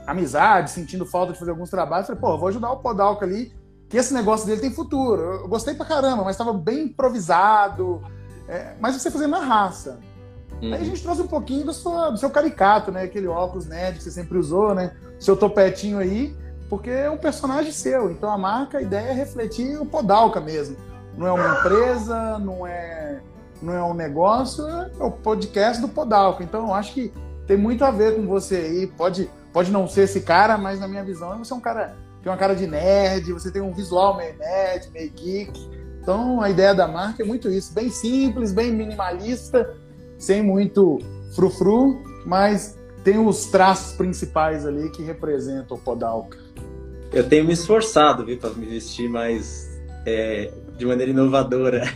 amizade, 0.07 0.71
sentindo 0.71 1.05
falta 1.05 1.33
de 1.33 1.39
fazer 1.39 1.51
alguns 1.51 1.69
trabalhos. 1.69 2.07
Falei, 2.07 2.21
pô, 2.21 2.37
vou 2.37 2.47
ajudar 2.47 2.71
o 2.71 2.77
Podalca 2.77 3.25
ali, 3.25 3.53
que 3.91 3.97
esse 3.97 4.13
negócio 4.13 4.47
dele 4.47 4.61
tem 4.61 4.71
futuro. 4.71 5.21
Eu 5.21 5.47
gostei 5.49 5.73
pra 5.73 5.85
caramba, 5.85 6.23
mas 6.23 6.35
estava 6.35 6.53
bem 6.53 6.85
improvisado. 6.85 8.01
É, 8.47 8.73
mas 8.79 8.95
você 8.95 9.11
fazendo 9.11 9.31
na 9.31 9.41
raça. 9.41 9.99
Uhum. 10.61 10.73
Aí 10.73 10.81
a 10.81 10.83
gente 10.85 11.03
trouxe 11.03 11.21
um 11.21 11.27
pouquinho 11.27 11.65
do, 11.65 11.73
sua, 11.73 12.09
do 12.09 12.17
seu 12.17 12.29
caricato, 12.29 12.89
né? 12.89 13.03
Aquele 13.03 13.27
óculos 13.27 13.67
nerd 13.67 13.97
que 13.97 14.03
você 14.03 14.11
sempre 14.11 14.37
usou, 14.37 14.73
né? 14.73 14.95
Seu 15.19 15.35
topetinho 15.35 15.97
aí, 15.97 16.33
porque 16.69 16.89
é 16.89 17.11
um 17.11 17.17
personagem 17.17 17.73
seu. 17.73 18.09
Então 18.09 18.31
a 18.31 18.37
marca, 18.37 18.77
a 18.77 18.81
ideia 18.81 19.09
é 19.09 19.13
refletir 19.13 19.77
o 19.77 19.85
Podalca 19.85 20.39
mesmo. 20.39 20.77
Não 21.17 21.27
é 21.27 21.31
uma 21.33 21.59
empresa, 21.59 22.39
não 22.39 22.65
é, 22.65 23.19
não 23.61 23.73
é 23.73 23.83
um 23.83 23.93
negócio, 23.93 24.65
é 24.69 24.89
o 24.99 25.11
podcast 25.11 25.81
do 25.81 25.89
Podalca. 25.89 26.45
Então 26.45 26.67
eu 26.67 26.73
acho 26.73 26.93
que 26.93 27.11
tem 27.45 27.57
muito 27.57 27.83
a 27.83 27.91
ver 27.91 28.15
com 28.15 28.25
você 28.25 28.55
aí. 28.55 28.87
Pode, 28.87 29.29
pode 29.51 29.69
não 29.69 29.85
ser 29.85 30.03
esse 30.03 30.21
cara, 30.21 30.57
mas 30.57 30.79
na 30.79 30.87
minha 30.87 31.03
visão 31.03 31.37
você 31.37 31.51
é 31.51 31.55
um 31.57 31.59
cara 31.59 31.93
tem 32.21 32.31
uma 32.31 32.37
cara 32.37 32.55
de 32.55 32.67
nerd, 32.67 33.33
você 33.33 33.51
tem 33.51 33.61
um 33.61 33.73
visual 33.73 34.15
meio 34.15 34.37
nerd, 34.37 34.89
meio 34.91 35.11
geek. 35.11 35.69
Então 36.01 36.41
a 36.41 36.49
ideia 36.49 36.73
da 36.73 36.87
marca 36.87 37.23
é 37.23 37.25
muito 37.25 37.49
isso, 37.49 37.73
bem 37.73 37.89
simples, 37.89 38.51
bem 38.51 38.71
minimalista, 38.71 39.75
sem 40.17 40.41
muito 40.41 40.99
frufru, 41.35 42.01
mas 42.25 42.77
tem 43.03 43.17
os 43.17 43.45
traços 43.45 43.95
principais 43.95 44.65
ali 44.65 44.89
que 44.89 45.01
representam 45.03 45.77
o 45.77 45.79
Podalca. 45.79 46.37
Eu 47.11 47.27
tenho 47.27 47.45
me 47.45 47.53
esforçado, 47.53 48.25
viu, 48.25 48.37
para 48.37 48.51
me 48.51 48.65
vestir 48.65 49.09
mais 49.09 49.69
é, 50.05 50.51
de 50.77 50.85
maneira 50.85 51.11
inovadora. 51.11 51.83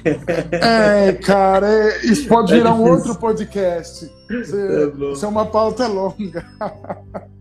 É, 0.52 1.14
cara, 1.14 1.68
é, 1.68 2.06
isso 2.06 2.28
pode 2.28 2.54
é 2.54 2.58
virar 2.58 2.74
um 2.74 2.90
outro 2.90 3.16
podcast. 3.16 4.12
É, 4.30 5.12
isso 5.12 5.26
é 5.26 5.28
uma 5.28 5.46
pauta 5.46 5.88
longa. 5.88 6.46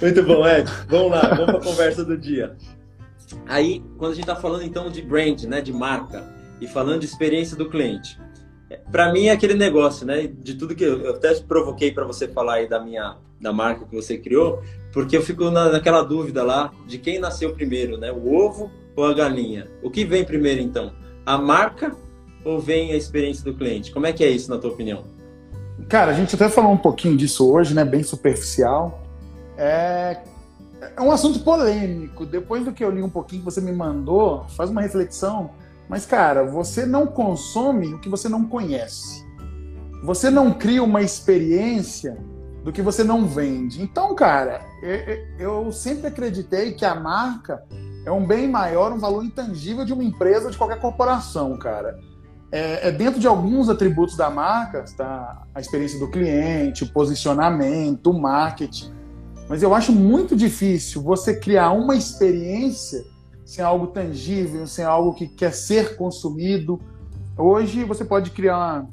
Muito 0.00 0.22
bom, 0.24 0.46
Ed. 0.46 0.70
Vamos 0.88 1.12
lá, 1.12 1.20
vamos 1.28 1.46
para 1.46 1.58
a 1.58 1.62
conversa 1.62 2.04
do 2.04 2.16
dia. 2.16 2.56
Aí, 3.46 3.82
quando 3.96 4.12
a 4.12 4.14
gente 4.14 4.24
está 4.24 4.36
falando 4.36 4.64
então 4.64 4.90
de 4.90 5.02
brand, 5.02 5.42
né, 5.44 5.60
de 5.60 5.72
marca, 5.72 6.24
e 6.60 6.66
falando 6.66 7.00
de 7.00 7.06
experiência 7.06 7.56
do 7.56 7.68
cliente, 7.68 8.18
para 8.90 9.12
mim 9.12 9.26
é 9.26 9.32
aquele 9.32 9.54
negócio, 9.54 10.06
né? 10.06 10.26
De 10.26 10.54
tudo 10.54 10.74
que 10.74 10.84
eu, 10.84 11.00
eu 11.02 11.14
até 11.14 11.34
provoquei 11.40 11.90
para 11.90 12.04
você 12.04 12.28
falar 12.28 12.54
aí 12.54 12.68
da 12.68 12.80
minha 12.80 13.16
da 13.40 13.52
marca 13.52 13.84
que 13.84 13.94
você 13.94 14.16
criou, 14.16 14.62
porque 14.92 15.16
eu 15.16 15.22
fico 15.22 15.50
na, 15.50 15.72
naquela 15.72 16.02
dúvida 16.02 16.44
lá 16.44 16.72
de 16.86 16.98
quem 16.98 17.18
nasceu 17.18 17.52
primeiro, 17.52 17.98
né? 17.98 18.12
O 18.12 18.32
ovo 18.32 18.70
ou 18.94 19.04
a 19.04 19.12
galinha? 19.12 19.68
O 19.82 19.90
que 19.90 20.04
vem 20.04 20.24
primeiro 20.24 20.60
então? 20.60 20.92
A 21.26 21.36
marca 21.36 21.96
ou 22.44 22.60
vem 22.60 22.92
a 22.92 22.96
experiência 22.96 23.44
do 23.44 23.54
cliente? 23.54 23.90
Como 23.90 24.06
é 24.06 24.12
que 24.12 24.22
é 24.22 24.30
isso 24.30 24.48
na 24.48 24.58
tua 24.58 24.70
opinião? 24.70 25.02
Cara, 25.88 26.12
a 26.12 26.14
gente 26.14 26.36
até 26.36 26.48
falou 26.48 26.70
um 26.70 26.76
pouquinho 26.76 27.16
disso 27.16 27.50
hoje, 27.50 27.74
né? 27.74 27.84
Bem 27.84 28.04
superficial. 28.04 29.01
É, 29.62 30.22
é 30.96 31.00
um 31.00 31.10
assunto 31.10 31.40
polêmico. 31.40 32.26
Depois 32.26 32.64
do 32.64 32.72
que 32.72 32.84
eu 32.84 32.90
li 32.90 33.02
um 33.02 33.10
pouquinho 33.10 33.42
que 33.42 33.44
você 33.44 33.60
me 33.60 33.72
mandou, 33.72 34.44
faz 34.48 34.70
uma 34.70 34.82
reflexão 34.82 35.50
mas, 35.92 36.06
cara, 36.06 36.42
você 36.44 36.86
não 36.86 37.06
consome 37.06 37.92
o 37.92 37.98
que 37.98 38.08
você 38.08 38.26
não 38.26 38.44
conhece. 38.46 39.26
Você 40.02 40.30
não 40.30 40.50
cria 40.50 40.82
uma 40.82 41.02
experiência 41.02 42.16
do 42.64 42.72
que 42.72 42.80
você 42.80 43.04
não 43.04 43.26
vende. 43.26 43.82
Então, 43.82 44.14
cara, 44.14 44.62
eu 45.38 45.70
sempre 45.70 46.06
acreditei 46.06 46.72
que 46.72 46.86
a 46.86 46.94
marca 46.94 47.62
é 48.06 48.10
um 48.10 48.26
bem 48.26 48.48
maior, 48.48 48.90
um 48.90 48.98
valor 48.98 49.22
intangível 49.22 49.84
de 49.84 49.92
uma 49.92 50.02
empresa, 50.02 50.50
de 50.50 50.56
qualquer 50.56 50.80
corporação, 50.80 51.58
cara. 51.58 51.98
É, 52.50 52.88
é 52.88 52.90
dentro 52.90 53.20
de 53.20 53.26
alguns 53.26 53.68
atributos 53.68 54.16
da 54.16 54.30
marca, 54.30 54.86
tá? 54.96 55.42
a 55.54 55.60
experiência 55.60 55.98
do 55.98 56.08
cliente, 56.08 56.84
o 56.84 56.90
posicionamento, 56.90 58.10
o 58.10 58.18
marketing. 58.18 58.92
Mas 59.48 59.62
eu 59.62 59.74
acho 59.74 59.92
muito 59.92 60.34
difícil 60.36 61.02
você 61.02 61.38
criar 61.38 61.72
uma 61.72 61.94
experiência 61.94 63.04
sem 63.44 63.62
algo 63.62 63.88
tangível, 63.88 64.66
sem 64.66 64.84
algo 64.84 65.12
que 65.12 65.26
quer 65.26 65.52
ser 65.52 65.96
consumido. 65.96 66.80
Hoje 67.36 67.84
você 67.84 68.04
pode 68.04 68.30
criar. 68.30 68.86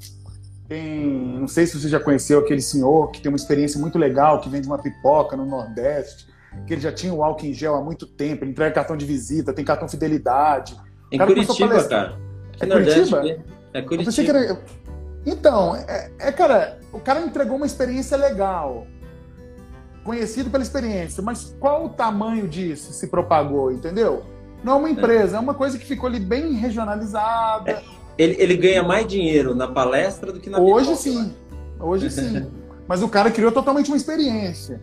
Tem, 0.68 1.40
não 1.40 1.48
sei 1.48 1.66
se 1.66 1.80
você 1.80 1.88
já 1.88 2.00
conheceu 2.00 2.40
aquele 2.40 2.62
senhor 2.62 3.10
que 3.10 3.22
tem 3.22 3.32
uma 3.32 3.38
experiência 3.38 3.80
muito 3.80 3.98
legal, 3.98 4.40
que 4.40 4.50
vende 4.50 4.68
uma 4.68 4.78
pipoca 4.78 5.36
no 5.36 5.46
Nordeste, 5.46 6.28
que 6.68 6.74
ele 6.74 6.82
já 6.82 6.92
tinha 6.92 7.14
o 7.14 7.24
álcool 7.24 7.46
em 7.46 7.54
gel 7.54 7.76
há 7.76 7.82
muito 7.82 8.06
tempo, 8.06 8.44
ele 8.44 8.52
entrega 8.52 8.76
cartão 8.76 8.96
de 8.96 9.06
visita, 9.06 9.54
tem 9.54 9.66
cartão 9.66 9.88
fidelidade. 9.88 10.76
Em 11.12 11.18
Curitiba, 11.18 11.84
cara. 11.86 12.20
É 12.60 12.68
Curitiba? 12.68 13.24
É 13.74 13.82
Curitiba. 13.82 14.30
Era... 14.30 14.62
Então, 15.26 15.76
é, 15.76 16.12
é, 16.20 16.32
cara, 16.32 16.78
o 16.94 17.00
cara 17.00 17.22
entregou 17.22 17.56
uma 17.56 17.66
experiência 17.66 18.16
legal 18.18 18.86
conhecido 20.10 20.50
pela 20.50 20.64
experiência, 20.64 21.22
mas 21.22 21.56
qual 21.60 21.86
o 21.86 21.90
tamanho 21.90 22.48
disso 22.48 22.92
se 22.94 23.06
propagou, 23.06 23.72
entendeu? 23.72 24.24
Não 24.64 24.74
é 24.74 24.76
uma 24.78 24.90
empresa, 24.90 25.38
é 25.38 25.40
uma 25.40 25.54
coisa 25.54 25.78
que 25.78 25.86
ficou 25.86 26.10
ali 26.10 26.20
bem 26.20 26.54
regionalizada. 26.54 27.70
É, 27.70 27.84
ele, 28.18 28.36
ele 28.40 28.58
ganha 28.58 28.82
mais 28.82 29.06
dinheiro 29.06 29.54
na 29.54 29.68
palestra 29.68 30.34
do 30.34 30.40
que 30.40 30.50
na 30.50 30.60
Hoje 30.60 30.96
sim, 30.96 31.22
né? 31.22 31.32
hoje 31.80 32.10
sim. 32.10 32.48
Mas 32.88 33.04
o 33.04 33.08
cara 33.08 33.30
criou 33.30 33.52
totalmente 33.52 33.92
uma 33.92 33.98
experiência. 33.98 34.82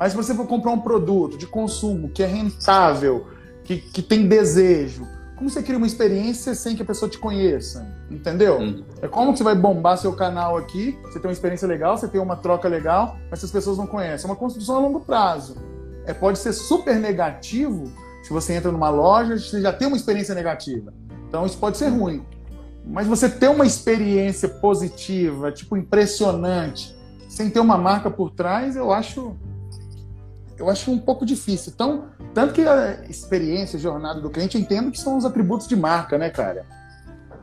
Aí 0.00 0.08
se 0.08 0.16
você 0.16 0.34
for 0.34 0.46
comprar 0.46 0.70
um 0.70 0.80
produto 0.80 1.36
de 1.36 1.46
consumo 1.46 2.08
que 2.08 2.22
é 2.22 2.26
rentável, 2.26 3.26
que, 3.64 3.76
que 3.76 4.00
tem 4.00 4.26
desejo, 4.26 5.06
como 5.42 5.50
você 5.50 5.60
cria 5.60 5.76
uma 5.76 5.88
experiência 5.88 6.54
sem 6.54 6.76
que 6.76 6.82
a 6.82 6.84
pessoa 6.84 7.10
te 7.10 7.18
conheça? 7.18 7.84
Entendeu? 8.08 8.60
Hum. 8.60 8.84
É 9.02 9.08
como 9.08 9.32
que 9.32 9.38
você 9.38 9.42
vai 9.42 9.56
bombar 9.56 9.98
seu 9.98 10.12
canal 10.12 10.56
aqui, 10.56 10.96
você 11.02 11.18
tem 11.18 11.28
uma 11.28 11.32
experiência 11.32 11.66
legal, 11.66 11.98
você 11.98 12.06
tem 12.06 12.20
uma 12.20 12.36
troca 12.36 12.68
legal, 12.68 13.16
mas 13.28 13.42
as 13.42 13.50
pessoas 13.50 13.76
não 13.76 13.84
conhecem. 13.84 14.28
É 14.28 14.30
uma 14.30 14.36
construção 14.36 14.76
a 14.76 14.78
longo 14.78 15.00
prazo. 15.00 15.56
É, 16.06 16.14
pode 16.14 16.38
ser 16.38 16.52
super 16.52 16.94
negativo 16.94 17.90
se 18.22 18.32
você 18.32 18.52
entra 18.54 18.70
numa 18.70 18.88
loja, 18.88 19.36
você 19.36 19.60
já 19.60 19.72
tem 19.72 19.88
uma 19.88 19.96
experiência 19.96 20.32
negativa. 20.32 20.94
Então 21.28 21.44
isso 21.44 21.58
pode 21.58 21.76
ser 21.76 21.88
ruim. 21.88 22.24
Mas 22.86 23.08
você 23.08 23.28
ter 23.28 23.48
uma 23.48 23.66
experiência 23.66 24.48
positiva, 24.48 25.50
tipo 25.50 25.76
impressionante, 25.76 26.96
sem 27.28 27.50
ter 27.50 27.58
uma 27.58 27.76
marca 27.76 28.08
por 28.08 28.30
trás, 28.30 28.76
eu 28.76 28.92
acho 28.92 29.34
eu 30.58 30.68
acho 30.68 30.90
um 30.90 30.98
pouco 30.98 31.24
difícil. 31.26 31.72
Então, 31.74 32.06
tanto 32.34 32.54
que 32.54 32.62
a 32.62 33.04
experiência, 33.08 33.76
a 33.76 33.80
jornada 33.80 34.20
do 34.20 34.30
cliente, 34.30 34.56
eu 34.56 34.60
entendo 34.60 34.90
que 34.90 34.98
são 34.98 35.16
os 35.16 35.24
atributos 35.24 35.66
de 35.66 35.76
marca, 35.76 36.18
né, 36.18 36.30
cara? 36.30 36.64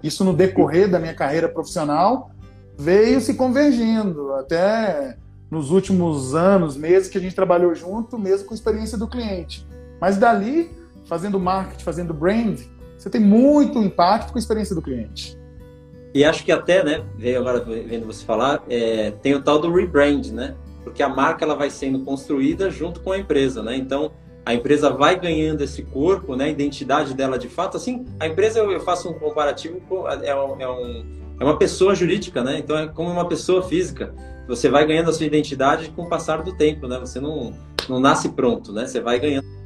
Isso 0.01 0.23
no 0.23 0.33
decorrer 0.33 0.89
da 0.89 0.99
minha 0.99 1.13
carreira 1.13 1.49
profissional 1.49 2.31
veio 2.77 3.19
se 3.19 3.33
convergindo 3.33 4.33
até 4.33 5.17
nos 5.51 5.71
últimos 5.71 6.35
anos, 6.35 6.77
meses 6.77 7.09
que 7.09 7.17
a 7.17 7.21
gente 7.21 7.35
trabalhou 7.35 7.73
junto, 7.75 8.17
mesmo 8.17 8.47
com 8.47 8.53
a 8.53 8.55
experiência 8.55 8.97
do 8.97 9.07
cliente. 9.07 9.67
Mas 9.99 10.17
dali, 10.17 10.71
fazendo 11.05 11.39
marketing, 11.39 11.83
fazendo 11.83 12.13
brand, 12.13 12.59
você 12.97 13.09
tem 13.09 13.19
muito 13.19 13.79
impacto 13.79 14.31
com 14.31 14.37
a 14.37 14.39
experiência 14.39 14.75
do 14.75 14.81
cliente. 14.81 15.37
E 16.13 16.23
acho 16.23 16.43
que 16.43 16.51
até, 16.51 16.83
né, 16.83 17.03
veio 17.17 17.39
agora 17.39 17.59
vendo 17.59 18.05
você 18.05 18.23
falar, 18.23 18.63
é, 18.69 19.11
tem 19.21 19.35
o 19.35 19.41
tal 19.41 19.59
do 19.59 19.71
rebrand, 19.71 20.31
né? 20.31 20.55
Porque 20.83 21.03
a 21.03 21.09
marca 21.09 21.45
ela 21.45 21.55
vai 21.55 21.69
sendo 21.69 21.99
construída 21.99 22.69
junto 22.69 23.01
com 23.01 23.11
a 23.11 23.17
empresa, 23.17 23.61
né? 23.61 23.75
Então 23.75 24.11
a 24.45 24.53
empresa 24.53 24.89
vai 24.89 25.19
ganhando 25.19 25.61
esse 25.61 25.83
corpo, 25.83 26.35
né? 26.35 26.45
A 26.45 26.49
identidade 26.49 27.13
dela 27.13 27.37
de 27.37 27.47
fato. 27.47 27.77
Assim, 27.77 28.05
a 28.19 28.27
empresa 28.27 28.59
eu 28.59 28.79
faço 28.79 29.09
um 29.09 29.13
comparativo 29.13 29.79
com 29.81 30.07
é, 30.07 30.35
um, 30.35 30.61
é, 30.61 30.69
um, 30.69 31.05
é 31.39 31.43
uma 31.43 31.57
pessoa 31.57 31.93
jurídica, 31.93 32.43
né? 32.43 32.57
Então 32.59 32.77
é 32.77 32.87
como 32.87 33.09
uma 33.09 33.27
pessoa 33.27 33.61
física. 33.61 34.13
Você 34.47 34.69
vai 34.69 34.85
ganhando 34.85 35.09
a 35.09 35.13
sua 35.13 35.25
identidade 35.25 35.89
com 35.91 36.03
o 36.03 36.09
passar 36.09 36.41
do 36.41 36.55
tempo, 36.55 36.87
né? 36.87 36.97
Você 36.99 37.19
não, 37.19 37.53
não 37.87 37.99
nasce 37.99 38.29
pronto, 38.29 38.73
né? 38.73 38.87
Você 38.87 38.99
vai 38.99 39.19
ganhando 39.19 39.59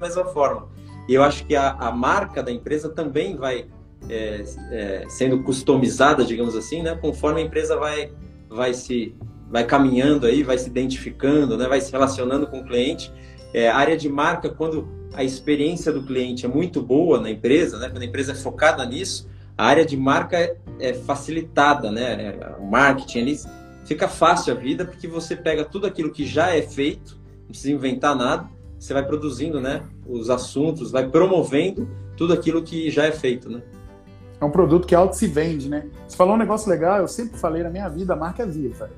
mesma 0.00 0.24
forma. 0.26 0.68
E 1.08 1.14
eu 1.14 1.22
acho 1.22 1.44
que 1.46 1.54
a, 1.54 1.72
a 1.72 1.92
marca 1.92 2.42
da 2.42 2.50
empresa 2.50 2.88
também 2.88 3.36
vai 3.36 3.66
é, 4.08 4.44
é, 4.70 5.04
sendo 5.08 5.42
customizada, 5.42 6.24
digamos 6.24 6.56
assim, 6.56 6.82
né? 6.82 6.96
Conforme 6.96 7.40
a 7.40 7.44
empresa 7.44 7.76
vai, 7.76 8.12
vai 8.48 8.72
se 8.72 9.14
vai 9.50 9.64
caminhando 9.64 10.26
aí, 10.26 10.42
vai 10.42 10.56
se 10.56 10.68
identificando, 10.68 11.56
né? 11.56 11.66
Vai 11.66 11.80
se 11.80 11.90
relacionando 11.90 12.46
com 12.46 12.60
o 12.60 12.64
cliente. 12.64 13.12
É, 13.52 13.68
a 13.68 13.76
área 13.76 13.96
de 13.96 14.08
marca, 14.08 14.48
quando 14.48 14.88
a 15.12 15.24
experiência 15.24 15.92
do 15.92 16.02
cliente 16.02 16.46
é 16.46 16.48
muito 16.48 16.80
boa 16.80 17.20
na 17.20 17.30
empresa, 17.30 17.78
né? 17.78 17.88
Quando 17.88 18.02
a 18.02 18.06
empresa 18.06 18.32
é 18.32 18.34
focada 18.34 18.84
nisso, 18.86 19.28
a 19.58 19.66
área 19.66 19.84
de 19.84 19.96
marca 19.96 20.38
é, 20.38 20.56
é 20.78 20.94
facilitada, 20.94 21.90
né? 21.90 22.36
É, 22.40 22.56
o 22.58 22.70
marketing 22.70 23.18
ali 23.20 23.40
fica 23.84 24.08
fácil 24.08 24.54
a 24.54 24.56
vida 24.56 24.84
porque 24.84 25.08
você 25.08 25.34
pega 25.34 25.64
tudo 25.64 25.86
aquilo 25.86 26.10
que 26.10 26.24
já 26.24 26.54
é 26.54 26.62
feito, 26.62 27.18
não 27.40 27.48
precisa 27.48 27.72
inventar 27.72 28.14
nada 28.14 28.48
você 28.80 28.94
vai 28.94 29.04
produzindo, 29.04 29.60
né, 29.60 29.82
os 30.06 30.30
assuntos, 30.30 30.90
vai 30.90 31.06
promovendo 31.06 31.86
tudo 32.16 32.32
aquilo 32.32 32.62
que 32.62 32.90
já 32.90 33.04
é 33.04 33.12
feito, 33.12 33.50
né? 33.50 33.62
É 34.40 34.44
um 34.44 34.50
produto 34.50 34.86
que 34.86 34.94
auto 34.94 35.14
se 35.14 35.26
vende, 35.26 35.68
né? 35.68 35.86
Você 36.08 36.16
falou 36.16 36.34
um 36.34 36.38
negócio 36.38 36.68
legal, 36.70 36.96
eu 36.98 37.06
sempre 37.06 37.38
falei 37.38 37.62
na 37.62 37.68
minha 37.68 37.86
vida, 37.88 38.14
a 38.14 38.16
marca 38.16 38.42
é 38.42 38.46
viva. 38.46 38.90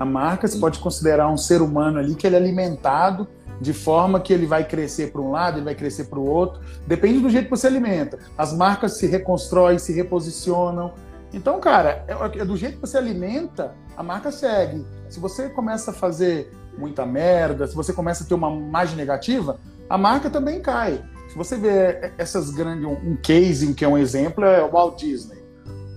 A 0.00 0.04
marca 0.06 0.48
se 0.48 0.58
pode 0.58 0.78
considerar 0.78 1.28
um 1.28 1.36
ser 1.36 1.60
humano 1.60 1.98
ali 1.98 2.14
que 2.14 2.26
ele 2.26 2.34
é 2.34 2.38
alimentado 2.38 3.28
de 3.60 3.74
forma 3.74 4.18
que 4.18 4.32
ele 4.32 4.46
vai 4.46 4.66
crescer 4.66 5.12
para 5.12 5.20
um 5.20 5.30
lado, 5.30 5.58
ele 5.58 5.66
vai 5.66 5.74
crescer 5.74 6.04
para 6.04 6.18
o 6.18 6.26
outro. 6.26 6.62
Depende 6.86 7.20
do 7.20 7.28
jeito 7.28 7.44
que 7.44 7.50
você 7.50 7.66
alimenta. 7.66 8.18
As 8.38 8.54
marcas 8.54 8.96
se 8.96 9.06
reconstroem, 9.06 9.78
se 9.78 9.92
reposicionam. 9.92 10.94
Então, 11.34 11.60
cara, 11.60 12.02
é, 12.08 12.38
é 12.38 12.44
do 12.46 12.56
jeito 12.56 12.76
que 12.76 12.80
você 12.80 12.96
alimenta, 12.96 13.74
a 13.94 14.02
marca 14.02 14.32
segue. 14.32 14.86
Se 15.10 15.20
você 15.20 15.50
começa 15.50 15.90
a 15.90 15.94
fazer 15.94 16.50
muita 16.78 17.04
merda, 17.04 17.66
se 17.66 17.74
você 17.74 17.92
começa 17.92 18.24
a 18.24 18.26
ter 18.26 18.32
uma 18.32 18.50
imagem 18.50 18.96
negativa, 18.96 19.60
a 19.86 19.98
marca 19.98 20.30
também 20.30 20.62
cai. 20.62 21.04
Se 21.28 21.36
você 21.36 21.58
vê 21.58 22.10
essas 22.16 22.48
grandes, 22.48 22.86
um 22.86 23.16
case 23.16 23.74
que 23.74 23.84
é 23.84 23.88
um 23.88 23.98
exemplo 23.98 24.46
é 24.46 24.62
o 24.64 24.70
Walt 24.70 24.98
Disney. 24.98 25.39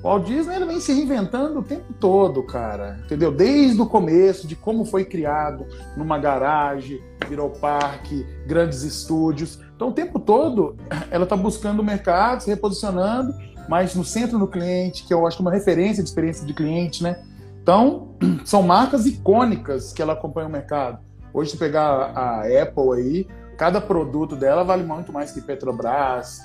O 0.03 0.09
Walt 0.09 0.25
Disney 0.25 0.57
ele 0.57 0.65
vem 0.65 0.81
se 0.81 0.91
reinventando 0.91 1.59
o 1.59 1.63
tempo 1.63 1.93
todo, 1.93 2.43
cara. 2.43 2.99
Entendeu? 3.05 3.31
Desde 3.31 3.81
o 3.81 3.85
começo, 3.85 4.45
de 4.45 4.53
como 4.53 4.83
foi 4.83 5.05
criado 5.05 5.65
numa 5.95 6.19
garagem, 6.19 7.01
virou 7.29 7.49
parque, 7.49 8.25
grandes 8.45 8.83
estúdios. 8.83 9.59
Então, 9.73 9.87
o 9.87 9.93
tempo 9.93 10.19
todo, 10.19 10.75
ela 11.09 11.23
está 11.23 11.37
buscando 11.37 11.79
o 11.79 11.85
mercado, 11.85 12.41
se 12.41 12.49
reposicionando, 12.49 13.33
mas 13.69 13.95
no 13.95 14.03
centro 14.03 14.37
do 14.37 14.47
cliente, 14.47 15.05
que 15.07 15.13
eu 15.13 15.25
acho 15.25 15.41
uma 15.41 15.51
referência 15.51 16.03
de 16.03 16.09
experiência 16.09 16.45
de 16.45 16.53
cliente, 16.53 17.01
né? 17.01 17.23
Então, 17.61 18.09
são 18.43 18.61
marcas 18.61 19.05
icônicas 19.05 19.93
que 19.93 20.01
ela 20.01 20.13
acompanha 20.13 20.47
o 20.47 20.51
mercado. 20.51 20.99
Hoje, 21.33 21.51
se 21.51 21.57
pegar 21.57 22.11
a 22.13 22.41
Apple 22.41 22.91
aí, 22.93 23.27
cada 23.57 23.79
produto 23.79 24.35
dela 24.35 24.65
vale 24.65 24.83
muito 24.83 25.13
mais 25.13 25.31
que 25.31 25.39
Petrobras. 25.39 26.41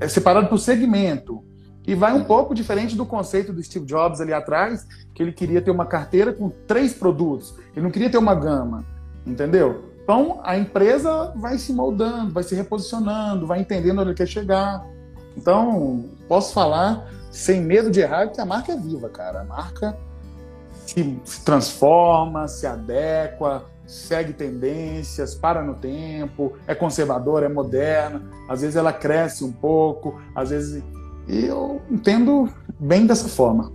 É 0.00 0.08
separado 0.08 0.48
por 0.48 0.58
segmento. 0.58 1.44
E 1.88 1.94
vai 1.94 2.12
um 2.12 2.22
pouco 2.22 2.54
diferente 2.54 2.94
do 2.94 3.06
conceito 3.06 3.50
do 3.50 3.62
Steve 3.62 3.86
Jobs 3.86 4.20
ali 4.20 4.30
atrás, 4.30 4.86
que 5.14 5.22
ele 5.22 5.32
queria 5.32 5.62
ter 5.62 5.70
uma 5.70 5.86
carteira 5.86 6.34
com 6.34 6.50
três 6.50 6.92
produtos. 6.92 7.54
Ele 7.74 7.80
não 7.80 7.90
queria 7.90 8.10
ter 8.10 8.18
uma 8.18 8.34
gama, 8.34 8.84
entendeu? 9.26 9.84
Então 10.02 10.38
a 10.44 10.58
empresa 10.58 11.32
vai 11.34 11.56
se 11.56 11.72
moldando, 11.72 12.30
vai 12.30 12.42
se 12.42 12.54
reposicionando, 12.54 13.46
vai 13.46 13.60
entendendo 13.60 14.00
onde 14.00 14.10
ele 14.10 14.16
quer 14.18 14.28
chegar. 14.28 14.84
Então, 15.34 16.04
posso 16.28 16.52
falar 16.52 17.08
sem 17.30 17.62
medo 17.62 17.90
de 17.90 18.00
errar 18.00 18.28
que 18.28 18.38
a 18.38 18.44
marca 18.44 18.72
é 18.72 18.76
viva, 18.76 19.08
cara. 19.08 19.40
A 19.40 19.44
marca 19.44 19.96
se, 20.84 21.18
se 21.24 21.42
transforma, 21.42 22.46
se 22.48 22.66
adequa, 22.66 23.64
segue 23.86 24.34
tendências, 24.34 25.34
para 25.34 25.62
no 25.62 25.74
tempo, 25.74 26.52
é 26.66 26.74
conservadora, 26.74 27.46
é 27.46 27.48
moderna, 27.48 28.20
às 28.46 28.60
vezes 28.60 28.76
ela 28.76 28.92
cresce 28.92 29.42
um 29.42 29.52
pouco, 29.52 30.20
às 30.34 30.50
vezes 30.50 30.84
e 31.28 31.44
eu 31.44 31.80
entendo 31.90 32.48
bem 32.80 33.06
dessa 33.06 33.28
forma. 33.28 33.70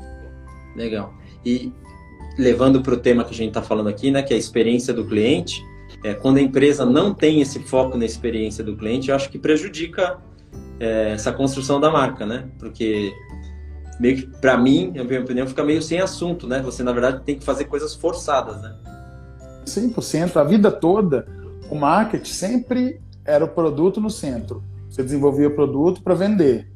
Legal. 0.75 1.13
E 1.45 1.71
levando 2.37 2.81
para 2.81 2.93
o 2.95 2.97
tema 2.97 3.23
que 3.23 3.31
a 3.31 3.37
gente 3.37 3.49
está 3.49 3.61
falando 3.61 3.89
aqui, 3.89 4.09
né, 4.09 4.23
que 4.23 4.33
é 4.33 4.35
a 4.35 4.39
experiência 4.39 4.93
do 4.93 5.05
cliente, 5.05 5.63
é, 6.03 6.13
quando 6.13 6.37
a 6.37 6.41
empresa 6.41 6.85
não 6.85 7.13
tem 7.13 7.41
esse 7.41 7.59
foco 7.59 7.97
na 7.97 8.05
experiência 8.05 8.63
do 8.63 8.75
cliente, 8.75 9.09
eu 9.09 9.15
acho 9.15 9.29
que 9.29 9.37
prejudica 9.37 10.17
é, 10.79 11.11
essa 11.11 11.31
construção 11.31 11.79
da 11.79 11.91
marca, 11.91 12.25
né? 12.25 12.49
Porque 12.59 13.13
meio 13.99 14.17
que 14.17 14.25
para 14.25 14.57
mim, 14.57 14.91
na 14.93 15.03
minha 15.03 15.21
opinião, 15.21 15.47
fica 15.47 15.63
meio 15.63 15.81
sem 15.81 15.99
assunto, 16.01 16.47
né? 16.47 16.61
Você 16.61 16.83
na 16.83 16.91
verdade 16.91 17.21
tem 17.23 17.37
que 17.37 17.45
fazer 17.45 17.65
coisas 17.65 17.93
forçadas, 17.93 18.61
né? 18.61 18.75
100%, 19.65 20.35
a 20.37 20.43
vida 20.43 20.71
toda, 20.71 21.25
o 21.69 21.75
marketing 21.75 22.33
sempre 22.33 23.01
era 23.23 23.45
o 23.45 23.47
produto 23.47 24.01
no 24.01 24.09
centro. 24.09 24.63
Você 24.89 25.03
desenvolvia 25.03 25.47
o 25.47 25.55
produto 25.55 26.01
para 26.03 26.13
vender. 26.13 26.72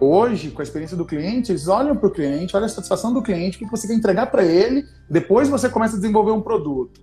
Hoje, 0.00 0.50
com 0.50 0.60
a 0.60 0.64
experiência 0.64 0.96
do 0.96 1.04
cliente, 1.04 1.50
eles 1.50 1.66
olham 1.66 1.96
para 1.96 2.06
o 2.06 2.10
cliente, 2.10 2.54
olham 2.54 2.66
a 2.66 2.68
satisfação 2.68 3.12
do 3.12 3.22
cliente, 3.22 3.56
o 3.56 3.60
que 3.60 3.70
você 3.70 3.88
quer 3.88 3.94
entregar 3.94 4.26
para 4.26 4.44
ele, 4.44 4.84
depois 5.10 5.48
você 5.48 5.68
começa 5.68 5.96
a 5.96 5.98
desenvolver 5.98 6.30
um 6.30 6.40
produto. 6.40 7.00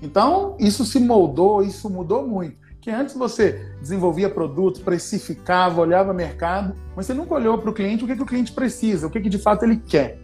Então, 0.00 0.56
isso 0.58 0.84
se 0.84 1.00
moldou, 1.00 1.62
isso 1.62 1.90
mudou 1.90 2.26
muito. 2.26 2.56
Que 2.80 2.90
antes 2.90 3.16
você 3.16 3.66
desenvolvia 3.80 4.30
produto, 4.30 4.80
precificava, 4.82 5.80
olhava 5.80 6.12
mercado, 6.12 6.74
mas 6.94 7.06
você 7.06 7.14
nunca 7.14 7.34
olhou 7.34 7.58
para 7.58 7.70
o 7.70 7.74
cliente 7.74 8.04
o 8.04 8.06
que, 8.06 8.14
que 8.14 8.22
o 8.22 8.26
cliente 8.26 8.52
precisa, 8.52 9.08
o 9.08 9.10
que, 9.10 9.20
que 9.20 9.28
de 9.28 9.38
fato 9.38 9.64
ele 9.64 9.76
quer. 9.76 10.18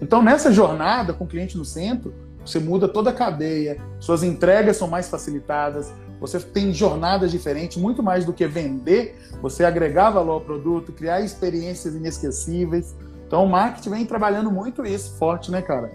Então, 0.00 0.20
nessa 0.20 0.52
jornada 0.52 1.14
com 1.14 1.24
o 1.24 1.26
cliente 1.26 1.56
no 1.56 1.64
centro, 1.64 2.12
você 2.44 2.58
muda 2.58 2.88
toda 2.88 3.10
a 3.10 3.12
cadeia, 3.14 3.80
suas 4.00 4.22
entregas 4.22 4.76
são 4.76 4.88
mais 4.88 5.08
facilitadas, 5.08 5.92
você 6.22 6.38
tem 6.38 6.72
jornadas 6.72 7.32
diferentes, 7.32 7.76
muito 7.76 8.00
mais 8.00 8.24
do 8.24 8.32
que 8.32 8.46
vender, 8.46 9.18
você 9.42 9.64
agregar 9.64 10.10
valor 10.10 10.34
ao 10.34 10.40
produto, 10.40 10.92
criar 10.92 11.20
experiências 11.20 11.96
inesquecíveis. 11.96 12.94
Então 13.26 13.44
o 13.44 13.50
marketing 13.50 13.90
vem 13.90 14.06
trabalhando 14.06 14.48
muito 14.48 14.86
isso, 14.86 15.18
forte, 15.18 15.50
né, 15.50 15.60
cara? 15.60 15.90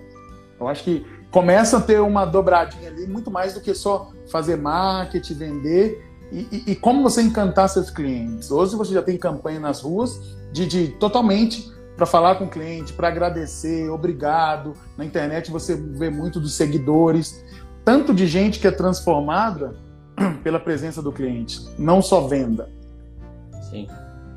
Eu 0.60 0.67
acho 0.67 0.84
que 0.84 1.05
começa 1.31 1.77
a 1.77 1.81
ter 1.81 2.02
uma 2.02 2.25
dobradinha 2.25 2.89
ali, 2.89 3.08
muito 3.08 3.32
mais 3.32 3.54
do 3.54 3.62
que 3.62 3.73
só 3.73 4.12
fazer 4.30 4.58
marketing, 4.58 5.34
vender 5.34 6.06
e, 6.30 6.39
e, 6.52 6.71
e 6.71 6.75
como 6.75 7.02
você 7.02 7.21
encantar 7.21 7.69
seus 7.69 7.89
clientes. 7.89 8.52
Hoje 8.52 8.75
você 8.75 8.93
já 8.93 9.02
tem 9.02 9.17
campanha 9.17 9.62
nas 9.62 9.80
ruas 9.80 10.19
de, 10.52 10.65
de 10.65 10.89
totalmente 10.99 11.71
para 11.95 12.06
falar 12.06 12.36
com 12.36 12.43
o 12.43 12.49
cliente, 12.49 12.91
para 12.91 13.08
agradecer, 13.08 13.89
obrigado. 13.89 14.73
Na 14.97 15.06
internet 15.06 15.49
você 15.49 15.73
vê 15.73 16.10
muito 16.10 16.38
dos 16.38 16.54
seguidores, 16.54 17.45
tanto 17.86 18.13
de 18.13 18.28
gente 18.28 18.60
que 18.60 18.67
é 18.67 18.71
transformada 18.71 19.87
pela 20.43 20.60
presença 20.60 21.01
do 21.01 21.12
cliente, 21.12 21.60
não 21.77 22.01
só 22.01 22.27
venda. 22.27 22.69
Sim, 23.69 23.88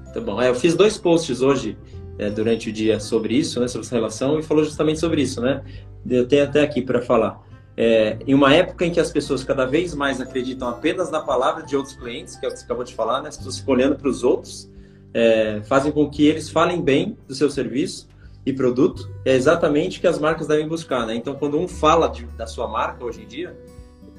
muito 0.04 0.20
bom. 0.20 0.40
É, 0.40 0.48
eu 0.48 0.54
fiz 0.54 0.74
dois 0.74 0.98
posts 0.98 1.40
hoje 1.40 1.76
é, 2.18 2.28
durante 2.28 2.68
o 2.68 2.72
dia 2.72 3.00
sobre 3.00 3.34
isso, 3.34 3.60
né, 3.60 3.68
sobre 3.68 3.86
essa 3.86 3.94
relação, 3.94 4.38
e 4.38 4.42
falou 4.42 4.64
justamente 4.64 5.00
sobre 5.00 5.22
isso, 5.22 5.40
né? 5.40 5.62
Eu 6.08 6.26
tenho 6.26 6.44
até 6.44 6.62
aqui 6.62 6.82
para 6.82 7.00
falar. 7.00 7.40
É, 7.76 8.18
em 8.26 8.34
uma 8.34 8.52
época 8.52 8.84
em 8.84 8.90
que 8.90 9.00
as 9.00 9.10
pessoas 9.10 9.42
cada 9.42 9.64
vez 9.64 9.94
mais 9.94 10.20
acreditam 10.20 10.68
apenas 10.68 11.10
na 11.10 11.20
palavra 11.20 11.62
de 11.62 11.76
outros 11.76 11.94
clientes, 11.94 12.36
que 12.36 12.44
é 12.44 12.48
o 12.48 12.52
que 12.52 12.58
você 12.58 12.64
acabou 12.64 12.84
de 12.84 12.94
falar, 12.94 13.22
né? 13.22 13.28
As 13.28 13.36
pessoas 13.36 13.58
ficam 13.58 13.74
olhando 13.74 13.96
para 13.96 14.08
os 14.08 14.22
outros, 14.22 14.70
é, 15.14 15.62
fazem 15.64 15.90
com 15.90 16.08
que 16.10 16.26
eles 16.26 16.50
falem 16.50 16.82
bem 16.82 17.16
do 17.26 17.34
seu 17.34 17.50
serviço 17.50 18.08
e 18.44 18.52
produto, 18.52 19.08
é 19.24 19.34
exatamente 19.34 19.98
o 19.98 20.00
que 20.00 20.06
as 20.06 20.18
marcas 20.18 20.46
devem 20.46 20.66
buscar, 20.66 21.06
né? 21.06 21.14
Então, 21.14 21.34
quando 21.34 21.58
um 21.58 21.68
fala 21.68 22.08
de, 22.08 22.24
da 22.36 22.46
sua 22.46 22.68
marca 22.68 23.04
hoje 23.04 23.22
em 23.22 23.26
dia, 23.26 23.56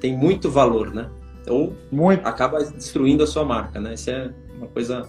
tem 0.00 0.16
muito 0.16 0.50
valor, 0.50 0.92
né? 0.92 1.08
Ou 1.48 1.72
Muito. 1.90 2.26
acaba 2.26 2.62
destruindo 2.64 3.22
a 3.22 3.26
sua 3.26 3.44
marca, 3.44 3.80
né? 3.80 3.94
Isso 3.94 4.10
é 4.10 4.30
uma 4.56 4.66
coisa 4.66 5.08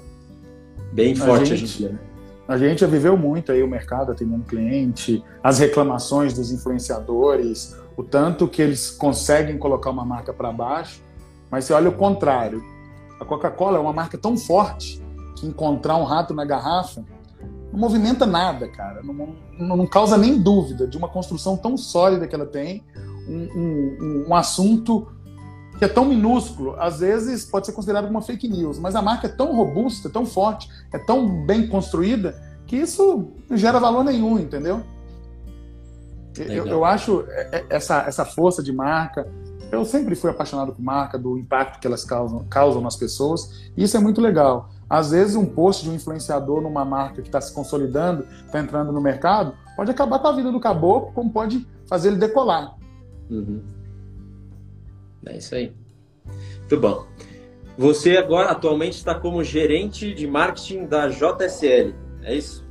bem 0.91 1.15
forte 1.15 1.53
a 1.53 1.55
gente, 1.55 1.63
hoje 1.63 1.63
em 1.63 1.77
dia. 1.77 1.89
Né? 1.89 1.99
A 2.47 2.57
gente 2.57 2.81
já 2.81 2.87
viveu 2.87 3.17
muito 3.17 3.51
aí 3.51 3.63
o 3.63 3.67
mercado 3.67 4.11
atendendo 4.11 4.43
cliente, 4.43 5.23
as 5.41 5.59
reclamações 5.59 6.33
dos 6.33 6.51
influenciadores, 6.51 7.77
o 7.95 8.03
tanto 8.03 8.47
que 8.47 8.61
eles 8.61 8.91
conseguem 8.91 9.57
colocar 9.57 9.89
uma 9.89 10.03
marca 10.03 10.33
para 10.33 10.51
baixo, 10.51 11.01
mas 11.49 11.65
você 11.65 11.73
olha 11.73 11.89
o 11.89 11.93
contrário. 11.93 12.61
A 13.19 13.25
Coca-Cola 13.25 13.77
é 13.77 13.81
uma 13.81 13.93
marca 13.93 14.17
tão 14.17 14.35
forte 14.35 15.01
que 15.37 15.47
encontrar 15.47 15.95
um 15.95 16.03
rato 16.03 16.33
na 16.33 16.43
garrafa 16.43 17.03
não 17.73 17.79
movimenta 17.79 18.25
nada, 18.25 18.67
cara. 18.67 19.01
Não, 19.01 19.35
não, 19.57 19.77
não 19.77 19.87
causa 19.87 20.15
nem 20.15 20.39
dúvida 20.39 20.87
de 20.87 20.95
uma 20.95 21.09
construção 21.09 21.57
tão 21.57 21.75
sólida 21.75 22.27
que 22.27 22.35
ela 22.35 22.45
tem, 22.45 22.83
um, 23.27 23.47
um, 23.55 24.25
um 24.29 24.35
assunto 24.35 25.07
que 25.77 25.85
é 25.85 25.87
tão 25.87 26.05
minúsculo, 26.05 26.75
às 26.79 26.99
vezes 26.99 27.45
pode 27.45 27.65
ser 27.65 27.73
considerado 27.73 28.09
uma 28.09 28.21
fake 28.21 28.47
news, 28.47 28.79
mas 28.79 28.95
a 28.95 29.01
marca 29.01 29.27
é 29.27 29.29
tão 29.29 29.55
robusta, 29.55 30.09
tão 30.09 30.25
forte, 30.25 30.69
é 30.93 30.97
tão 30.97 31.45
bem 31.45 31.67
construída, 31.67 32.39
que 32.65 32.75
isso 32.75 33.31
não 33.49 33.57
gera 33.57 33.79
valor 33.79 34.03
nenhum, 34.03 34.39
entendeu? 34.39 34.81
Eu, 36.37 36.65
eu, 36.65 36.85
acho 36.85 37.25
é, 37.27 37.49
é, 37.51 37.65
essa, 37.69 37.99
essa 38.07 38.25
força 38.25 38.63
de 38.63 38.73
marca. 38.73 39.27
Eu 39.71 39.85
sempre 39.85 40.15
fui 40.15 40.29
apaixonado 40.29 40.73
por 40.73 40.81
marca, 40.81 41.17
do 41.17 41.37
impacto 41.37 41.79
que 41.79 41.85
elas 41.85 42.03
causam, 42.03 42.45
causam 42.49 42.81
nas 42.81 42.95
pessoas, 42.95 43.71
e 43.77 43.83
isso 43.83 43.95
é 43.97 43.99
muito 43.99 44.21
legal. 44.21 44.69
Às 44.89 45.11
vezes, 45.11 45.35
um 45.35 45.45
post 45.45 45.83
de 45.83 45.89
um 45.89 45.95
influenciador 45.95 46.61
numa 46.61 46.85
marca 46.85 47.21
que 47.21 47.27
está 47.27 47.41
se 47.41 47.51
consolidando, 47.53 48.25
está 48.45 48.59
entrando 48.59 48.91
no 48.91 49.01
mercado, 49.01 49.53
pode 49.75 49.89
acabar 49.89 50.19
com 50.19 50.27
a 50.27 50.31
vida 50.31 50.51
do 50.51 50.59
caboclo, 50.59 51.11
como 51.13 51.31
pode 51.31 51.67
fazer 51.87 52.09
ele 52.09 52.17
decolar. 52.17 52.75
Uhum. 53.29 53.61
É 55.25 55.37
isso 55.37 55.55
aí. 55.55 55.73
Muito 56.59 56.77
bom. 56.77 57.05
Você 57.77 58.17
agora 58.17 58.51
atualmente 58.51 58.97
está 58.97 59.15
como 59.15 59.43
gerente 59.43 60.13
de 60.13 60.27
marketing 60.27 60.85
da 60.85 61.07
JSL, 61.07 61.93
é 62.21 62.35
isso? 62.35 62.63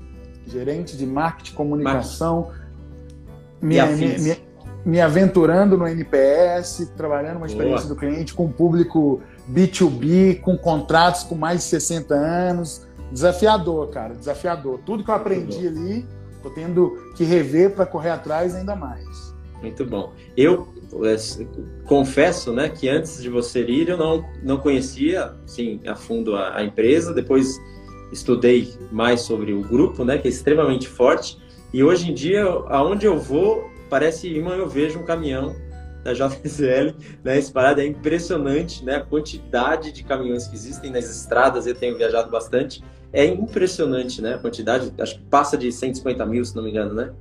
Gerente 0.47 0.97
de 0.97 1.05
marketing, 1.05 1.55
comunicação, 1.55 2.51
me, 3.61 3.81
me, 3.83 4.19
me, 4.19 4.37
me, 4.85 5.01
aventurando 5.01 5.77
no 5.77 5.87
NPS, 5.87 6.93
trabalhando 6.97 7.37
uma 7.38 7.47
experiência 7.47 7.87
Boa. 7.87 7.95
do 7.95 7.97
cliente 7.97 8.33
com 8.35 8.51
público 8.51 9.21
B2B, 9.51 10.41
com 10.41 10.57
contratos 10.57 11.25
com 11.25 11.35
mais 11.35 11.59
de 11.59 11.65
60 11.65 12.15
anos. 12.15 12.87
Desafiador, 13.11 13.88
cara, 13.91 14.15
desafiador. 14.15 14.81
Tudo 14.87 15.05
que 15.05 15.11
eu 15.11 15.15
aprendi 15.15 15.67
ali, 15.67 16.07
estou 16.33 16.51
tendo 16.53 17.12
que 17.15 17.25
rever 17.25 17.73
para 17.73 17.87
correr 17.87 18.11
atrás 18.11 18.55
ainda 18.55 18.75
mais. 18.75 19.32
Muito 19.62 19.87
bom. 19.87 20.12
Eu 20.37 20.68
confesso, 21.87 22.53
né, 22.53 22.68
que 22.68 22.88
antes 22.88 23.22
de 23.22 23.31
você 23.31 23.62
ir 23.62 23.88
eu 23.88 23.96
não 23.96 24.29
não 24.42 24.59
conhecia, 24.59 25.33
sim, 25.46 25.81
a 25.87 25.94
fundo 25.94 26.35
a, 26.35 26.57
a, 26.59 26.64
empresa. 26.64 27.14
Depois 27.14 27.59
estudei 28.12 28.75
mais 28.90 29.22
sobre 29.22 29.53
o 29.53 29.62
grupo, 29.62 30.05
né, 30.05 30.18
que 30.18 30.27
é 30.27 30.31
extremamente 30.31 30.88
forte. 30.88 31.38
E 31.72 31.83
hoje 31.83 32.11
em 32.11 32.14
dia, 32.14 32.44
aonde 32.44 33.07
eu 33.07 33.18
vou, 33.18 33.70
parece 33.88 34.29
imã 34.29 34.57
eu 34.57 34.68
vejo 34.68 34.98
um 34.98 35.05
caminhão 35.05 35.55
da 36.03 36.12
JSL, 36.12 36.94
né, 37.22 37.38
espalhado. 37.38 37.81
É 37.81 37.87
impressionante, 37.87 38.85
né, 38.85 38.96
a 38.96 39.01
quantidade 39.01 39.92
de 39.92 40.03
caminhões 40.03 40.48
que 40.48 40.57
existem 40.57 40.90
nas 40.90 41.09
estradas. 41.09 41.66
Eu 41.66 41.75
tenho 41.75 41.96
viajado 41.96 42.31
bastante. 42.31 42.83
É 43.12 43.25
impressionante, 43.25 44.20
né, 44.20 44.35
a 44.35 44.38
quantidade. 44.38 44.92
Acho 44.98 45.16
que 45.18 45.25
passa 45.27 45.57
de 45.57 45.70
150 45.70 46.27
mil, 46.27 46.44
se 46.44 46.57
não 46.57 46.64
me 46.64 46.70
engano, 46.70 46.94
né? 46.94 47.12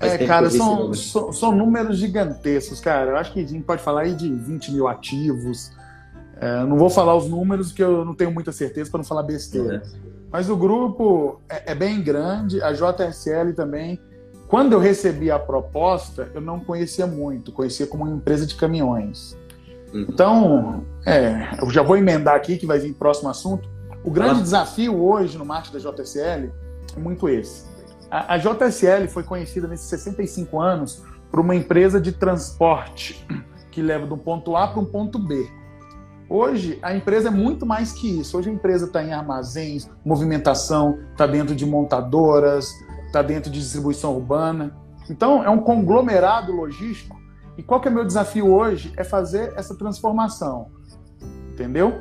É, 0.00 0.26
cara, 0.26 0.50
são, 0.50 0.92
são, 0.92 1.32
são, 1.32 1.52
números 1.52 1.98
gigantescos, 1.98 2.80
cara. 2.80 3.12
Eu 3.12 3.16
acho 3.16 3.32
que 3.32 3.40
a 3.40 3.46
gente 3.46 3.64
pode 3.64 3.82
falar 3.82 4.02
aí 4.02 4.14
de 4.14 4.30
20 4.30 4.72
mil 4.72 4.88
ativos. 4.88 5.72
É, 6.38 6.64
não 6.64 6.76
vou 6.76 6.90
falar 6.90 7.14
os 7.16 7.28
números, 7.28 7.72
que 7.72 7.82
eu 7.82 8.04
não 8.04 8.14
tenho 8.14 8.30
muita 8.30 8.52
certeza 8.52 8.90
para 8.90 8.98
não 8.98 9.04
falar 9.04 9.22
besteira. 9.22 9.82
Mas 10.30 10.50
o 10.50 10.56
grupo 10.56 11.40
é, 11.48 11.72
é 11.72 11.74
bem 11.74 12.02
grande, 12.02 12.60
a 12.62 12.72
JSL 12.72 13.54
também. 13.54 13.98
Quando 14.48 14.74
eu 14.74 14.78
recebi 14.78 15.30
a 15.30 15.38
proposta, 15.38 16.30
eu 16.34 16.40
não 16.40 16.60
conhecia 16.60 17.06
muito, 17.06 17.50
conhecia 17.50 17.86
como 17.86 18.04
uma 18.04 18.14
empresa 18.14 18.46
de 18.46 18.54
caminhões. 18.54 19.36
Uhum. 19.92 20.06
Então, 20.08 20.84
é, 21.04 21.48
eu 21.60 21.70
já 21.70 21.82
vou 21.82 21.96
emendar 21.96 22.34
aqui, 22.34 22.56
que 22.56 22.66
vai 22.66 22.78
vir 22.78 22.92
próximo 22.92 23.28
assunto. 23.28 23.68
O 24.04 24.10
grande 24.10 24.40
ah. 24.40 24.42
desafio 24.42 25.02
hoje 25.02 25.36
no 25.38 25.44
marketing 25.44 25.78
da 25.78 25.90
JSL 25.90 26.52
é 26.96 27.00
muito 27.00 27.28
esse. 27.28 27.64
A, 28.10 28.34
a 28.34 28.38
JSL 28.38 29.08
foi 29.08 29.22
conhecida 29.22 29.66
nesses 29.66 29.88
65 29.88 30.60
anos 30.60 31.02
por 31.30 31.40
uma 31.40 31.54
empresa 31.54 32.00
de 32.00 32.12
transporte 32.12 33.26
que 33.70 33.82
leva 33.82 34.06
de 34.06 34.14
um 34.14 34.18
ponto 34.18 34.56
A 34.56 34.68
para 34.68 34.80
um 34.80 34.84
ponto 34.84 35.18
B. 35.18 35.50
Hoje, 36.28 36.78
a 36.82 36.94
empresa 36.94 37.28
é 37.28 37.30
muito 37.30 37.64
mais 37.64 37.92
que 37.92 38.20
isso. 38.20 38.36
Hoje, 38.36 38.50
a 38.50 38.52
empresa 38.52 38.86
está 38.86 39.02
em 39.02 39.12
armazéns, 39.12 39.88
movimentação, 40.04 40.98
está 41.12 41.26
dentro 41.26 41.54
de 41.54 41.64
montadoras, 41.64 42.72
está 43.06 43.22
dentro 43.22 43.50
de 43.50 43.60
distribuição 43.60 44.14
urbana. 44.14 44.76
Então, 45.08 45.44
é 45.44 45.50
um 45.50 45.58
conglomerado 45.58 46.52
logístico. 46.52 47.16
E 47.56 47.62
qual 47.62 47.80
que 47.80 47.86
é 47.86 47.90
meu 47.90 48.04
desafio 48.04 48.52
hoje? 48.52 48.92
É 48.96 49.04
fazer 49.04 49.52
essa 49.56 49.76
transformação. 49.76 50.68
Entendeu? 51.52 51.94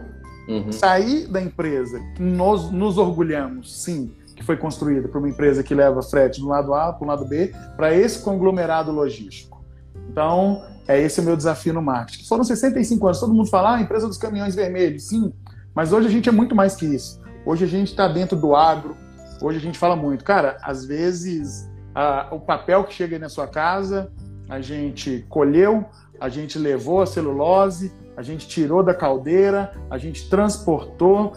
Uhum. 0.47 0.71
Sair 0.71 1.27
da 1.27 1.41
empresa 1.41 1.99
que 2.15 2.21
nós 2.21 2.71
nos 2.71 2.97
orgulhamos, 2.97 3.83
sim, 3.83 4.11
que 4.35 4.43
foi 4.43 4.57
construída 4.57 5.07
por 5.07 5.19
uma 5.19 5.29
empresa 5.29 5.63
que 5.63 5.73
leva 5.73 6.01
frete 6.01 6.41
do 6.41 6.47
lado 6.47 6.73
A 6.73 6.91
para 6.91 7.05
o 7.05 7.07
lado 7.07 7.25
B, 7.25 7.53
para 7.75 7.93
esse 7.93 8.19
conglomerado 8.19 8.91
logístico. 8.91 9.63
Então, 10.09 10.61
é 10.87 10.99
esse 10.99 11.19
o 11.19 11.23
meu 11.23 11.35
desafio 11.35 11.73
no 11.73 11.81
marketing. 11.81 12.25
Foram 12.25 12.43
65 12.43 13.05
anos, 13.05 13.19
todo 13.19 13.33
mundo 13.33 13.49
fala, 13.49 13.75
ah, 13.75 13.81
empresa 13.81 14.07
dos 14.07 14.17
caminhões 14.17 14.53
vermelhos, 14.53 15.07
sim, 15.07 15.33
mas 15.73 15.91
hoje 15.91 16.07
a 16.07 16.11
gente 16.11 16.29
é 16.29 16.31
muito 16.31 16.55
mais 16.55 16.75
que 16.75 16.85
isso. 16.85 17.21
Hoje 17.45 17.65
a 17.65 17.67
gente 17.67 17.89
está 17.89 18.07
dentro 18.07 18.37
do 18.37 18.55
agro, 18.55 18.95
hoje 19.41 19.57
a 19.57 19.61
gente 19.61 19.77
fala 19.77 19.95
muito. 19.95 20.23
Cara, 20.23 20.57
às 20.61 20.85
vezes 20.85 21.69
a, 21.93 22.27
o 22.31 22.39
papel 22.39 22.83
que 22.83 22.93
chega 22.93 23.15
aí 23.15 23.21
na 23.21 23.29
sua 23.29 23.47
casa, 23.47 24.11
a 24.49 24.61
gente 24.61 25.25
colheu, 25.29 25.85
a 26.19 26.29
gente 26.29 26.57
levou 26.57 27.01
a 27.01 27.05
celulose, 27.05 27.91
a 28.15 28.21
gente 28.21 28.47
tirou 28.47 28.81
da 28.83 28.93
caldeira, 28.93 29.71
a 29.89 29.97
gente 29.97 30.29
transportou, 30.29 31.33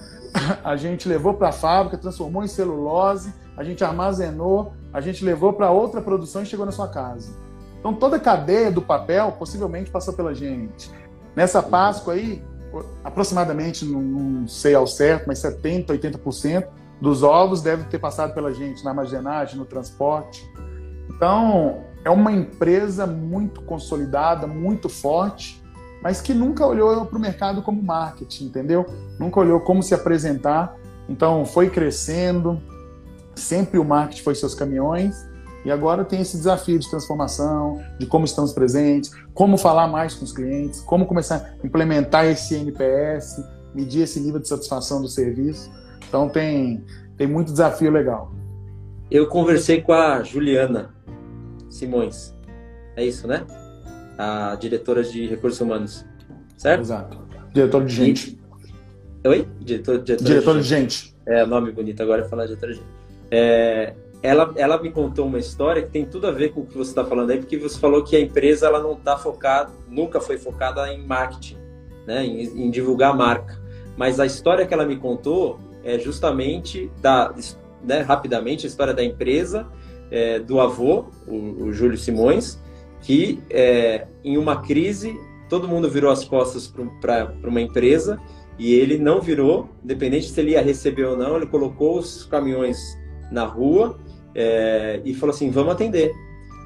a 0.64 0.76
gente 0.76 1.08
levou 1.08 1.34
para 1.34 1.48
a 1.48 1.52
fábrica, 1.52 1.98
transformou 1.98 2.44
em 2.44 2.48
celulose, 2.48 3.32
a 3.56 3.64
gente 3.64 3.82
armazenou, 3.82 4.72
a 4.92 5.00
gente 5.00 5.24
levou 5.24 5.52
para 5.52 5.70
outra 5.70 6.00
produção 6.00 6.42
e 6.42 6.46
chegou 6.46 6.64
na 6.64 6.72
sua 6.72 6.88
casa. 6.88 7.32
Então 7.78 7.94
toda 7.94 8.16
a 8.16 8.20
cadeia 8.20 8.70
do 8.70 8.82
papel 8.82 9.32
possivelmente 9.32 9.90
passou 9.90 10.14
pela 10.14 10.34
gente. 10.34 10.90
Nessa 11.34 11.62
Páscoa 11.62 12.14
aí, 12.14 12.42
aproximadamente, 13.04 13.84
não, 13.84 14.02
não 14.02 14.48
sei 14.48 14.74
ao 14.74 14.86
certo, 14.86 15.26
mas 15.26 15.38
70%, 15.38 15.86
80% 15.86 16.66
dos 17.00 17.22
ovos 17.22 17.62
deve 17.62 17.84
ter 17.84 17.98
passado 17.98 18.34
pela 18.34 18.52
gente 18.52 18.84
na 18.84 18.90
armazenagem, 18.90 19.56
no 19.56 19.64
transporte. 19.64 20.44
Então, 21.08 21.84
é 22.08 22.10
uma 22.10 22.32
empresa 22.32 23.06
muito 23.06 23.60
consolidada, 23.60 24.46
muito 24.46 24.88
forte, 24.88 25.62
mas 26.02 26.22
que 26.22 26.32
nunca 26.32 26.66
olhou 26.66 27.04
para 27.04 27.18
o 27.18 27.20
mercado 27.20 27.60
como 27.60 27.82
marketing, 27.82 28.46
entendeu? 28.46 28.86
Nunca 29.18 29.38
olhou 29.38 29.60
como 29.60 29.82
se 29.82 29.92
apresentar. 29.92 30.74
Então, 31.06 31.44
foi 31.44 31.68
crescendo, 31.68 32.62
sempre 33.34 33.78
o 33.78 33.84
marketing 33.84 34.22
foi 34.22 34.34
seus 34.34 34.54
caminhões, 34.54 35.14
e 35.66 35.70
agora 35.70 36.02
tem 36.02 36.22
esse 36.22 36.38
desafio 36.38 36.78
de 36.78 36.88
transformação, 36.88 37.78
de 37.98 38.06
como 38.06 38.24
estamos 38.24 38.54
presentes, 38.54 39.10
como 39.34 39.58
falar 39.58 39.86
mais 39.86 40.14
com 40.14 40.24
os 40.24 40.32
clientes, 40.32 40.80
como 40.80 41.04
começar 41.04 41.56
a 41.62 41.66
implementar 41.66 42.24
esse 42.24 42.54
NPS, 42.54 43.44
medir 43.74 44.04
esse 44.04 44.18
nível 44.18 44.40
de 44.40 44.48
satisfação 44.48 45.02
do 45.02 45.08
serviço. 45.08 45.70
Então 46.08 46.26
tem, 46.26 46.82
tem 47.18 47.26
muito 47.26 47.52
desafio 47.52 47.90
legal. 47.90 48.32
Eu 49.10 49.28
conversei 49.28 49.82
com 49.82 49.92
a 49.92 50.22
Juliana 50.22 50.96
Simões. 51.68 52.34
É 52.96 53.04
isso, 53.04 53.26
né? 53.26 53.44
A 54.16 54.56
diretora 54.56 55.02
de 55.02 55.26
recursos 55.26 55.60
humanos. 55.60 56.04
Certo? 56.56 56.80
Exato. 56.80 57.18
Diretora 57.52 57.84
de 57.84 57.94
gente. 57.94 58.38
E... 59.24 59.28
Oi? 59.28 59.48
Diretor, 59.60 59.98
diretora, 59.98 60.28
diretora 60.28 60.60
de, 60.60 60.68
gente. 60.68 60.88
de, 60.88 61.04
gente. 61.06 61.16
É, 61.26 61.46
nome 61.46 61.70
bonito 61.72 62.02
agora 62.02 62.22
é 62.22 62.28
falar 62.28 62.46
diretora 62.46 62.72
de 62.72 62.78
gente. 62.78 62.90
É, 63.30 63.94
ela, 64.22 64.52
ela 64.56 64.82
me 64.82 64.90
contou 64.90 65.26
uma 65.26 65.38
história 65.38 65.82
que 65.82 65.90
tem 65.90 66.04
tudo 66.04 66.26
a 66.26 66.30
ver 66.30 66.52
com 66.52 66.60
o 66.60 66.66
que 66.66 66.76
você 66.76 66.90
está 66.90 67.04
falando 67.04 67.30
aí, 67.30 67.38
porque 67.38 67.56
você 67.56 67.78
falou 67.78 68.02
que 68.02 68.16
a 68.16 68.20
empresa 68.20 68.66
ela 68.66 68.80
não 68.80 68.94
está 68.94 69.16
focada, 69.16 69.70
nunca 69.88 70.20
foi 70.20 70.38
focada 70.38 70.92
em 70.92 71.06
marketing, 71.06 71.56
né, 72.06 72.24
em, 72.24 72.66
em, 72.66 72.70
divulgar 72.70 73.12
a 73.12 73.14
marca. 73.14 73.60
Mas 73.96 74.18
a 74.18 74.26
história 74.26 74.66
que 74.66 74.74
ela 74.74 74.84
me 74.84 74.96
contou 74.96 75.58
é 75.84 75.98
justamente 75.98 76.90
da, 77.00 77.32
né, 77.84 78.00
rapidamente 78.00 78.66
a 78.66 78.68
história 78.68 78.92
da 78.92 79.04
empresa 79.04 79.66
é, 80.10 80.38
do 80.38 80.60
avô, 80.60 81.06
o, 81.26 81.64
o, 81.64 81.72
Júlio 81.72 81.96
Simões, 81.96 82.58
que 83.00 83.40
é, 83.50 84.06
em 84.24 84.36
uma 84.36 84.62
crise 84.62 85.18
todo 85.48 85.66
mundo 85.66 85.90
virou 85.90 86.10
as 86.10 86.24
costas 86.24 86.72
para 87.00 87.32
uma 87.44 87.60
empresa 87.60 88.20
e 88.58 88.74
ele 88.74 88.98
não 88.98 89.20
virou, 89.20 89.68
independente 89.82 90.28
se 90.28 90.40
ele 90.40 90.50
ia 90.50 90.62
receber 90.62 91.04
ou 91.04 91.16
não, 91.16 91.36
ele 91.36 91.46
colocou 91.46 91.98
os 91.98 92.24
caminhões 92.24 92.78
na 93.30 93.44
rua 93.44 93.98
é, 94.34 95.00
e 95.04 95.14
falou 95.14 95.34
assim: 95.34 95.50
vamos 95.50 95.72
atender. 95.72 96.12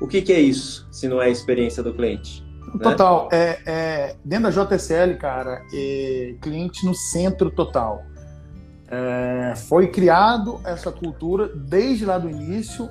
O 0.01 0.09
que, 0.09 0.21
que, 0.21 0.33
é 0.33 0.41
isso, 0.41 0.89
se 0.91 1.07
não 1.07 1.23
é 1.23 1.27
a 1.27 1.31
experiência 1.31 1.83
do 1.83 1.95
cliente? 1.95 2.45
Né? 2.75 2.81
Total. 2.83 3.29
Né? 3.31 3.57
É, 3.67 4.17
dentro 4.25 4.51
da 4.53 4.65
JSL, 4.65 5.17
cara, 5.17 5.63
é 5.73 6.35
cliente 6.41 6.85
no 6.85 6.95
centro 6.95 7.51
total. 7.51 8.03
É, 8.89 9.55
foi 9.55 9.89
criado 9.89 10.61
essa 10.65 10.91
cultura 10.91 11.49
desde 11.49 12.05
lá 12.05 12.19
do 12.19 12.29
início, 12.29 12.89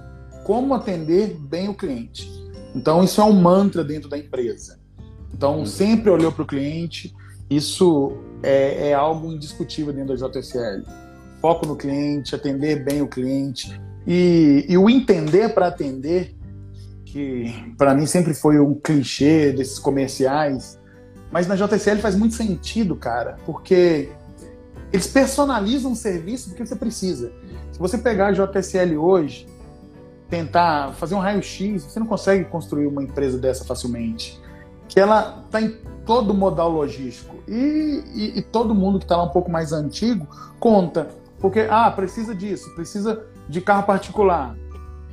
como 0.52 0.74
atender 0.74 1.34
bem 1.40 1.70
o 1.70 1.74
cliente. 1.74 2.30
Então, 2.76 3.02
isso 3.06 3.22
é 3.22 3.24
um 3.24 3.32
mantra 3.32 3.86
dentro 3.86 4.10
da 4.10 4.18
empresa. 4.18 4.82
Então, 5.34 5.62
hum. 5.62 5.66
sempre 5.66 6.10
olhou 6.10 6.30
para 6.30 6.44
o 6.44 6.46
cliente, 6.46 7.16
isso 7.50 8.18
é, 8.44 8.90
é, 8.90 8.94
algo 8.94 9.32
indiscutível 9.32 9.94
dentro 9.94 10.18
da 10.18 10.28
JSL. 10.28 10.84
Foco 11.40 11.66
no 11.66 11.78
cliente, 11.78 12.36
atender 12.36 12.84
bem 12.84 13.02
o 13.02 13.08
cliente, 13.08 13.82
e, 14.06 14.66
e 14.68 14.78
o 14.78 14.90
entender 14.90 15.54
para 15.54 15.68
atender, 15.68 16.36
que 17.06 17.74
para 17.78 17.96
mim 17.96 18.06
sempre 18.06 18.34
foi 18.34 18.60
um 18.60 18.74
clichê 18.74 19.54
desses 19.54 19.80
comerciais, 19.80 20.78
mas 21.32 21.48
na 21.48 21.56
JSL 21.56 22.02
faz 22.02 22.14
muito 22.14 22.36
sentido, 22.36 22.98
cara, 22.98 23.38
porque 23.46 24.10
eles 24.92 25.08
personalizam 25.08 25.94
o 25.94 25.96
serviço 25.96 26.50
do 26.50 26.56
que 26.56 26.66
você 26.66 26.76
precisa. 26.76 27.32
Se 27.72 27.80
você 27.80 27.98
pegar 27.98 28.28
a 28.28 28.32
JSL 28.34 28.98
hoje, 28.98 29.48
tentar 30.32 30.94
fazer 30.94 31.14
um 31.14 31.20
raio-x, 31.20 31.84
você 31.84 32.00
não 32.00 32.08
consegue 32.08 32.46
construir 32.46 32.88
uma 32.88 33.04
empresa 33.04 33.38
dessa 33.38 33.66
facilmente. 33.66 34.42
Que 34.88 35.00
ela 35.00 35.44
está 35.46 35.62
em 35.62 35.78
todo 36.06 36.34
modal 36.34 36.70
logístico. 36.70 37.36
E, 37.48 38.02
e, 38.16 38.40
e 38.40 38.42
todo 38.42 38.74
mundo 38.74 38.98
que 38.98 39.04
está 39.04 39.18
lá 39.18 39.24
um 39.24 39.30
pouco 39.30 39.52
mais 39.52 39.74
antigo 39.74 40.26
conta. 40.58 41.10
Porque, 41.40 41.68
ah, 41.70 41.92
precisa 41.92 42.34
disso, 42.34 42.74
precisa 42.76 43.26
de 43.50 43.60
carro 43.60 43.84
particular, 43.84 44.56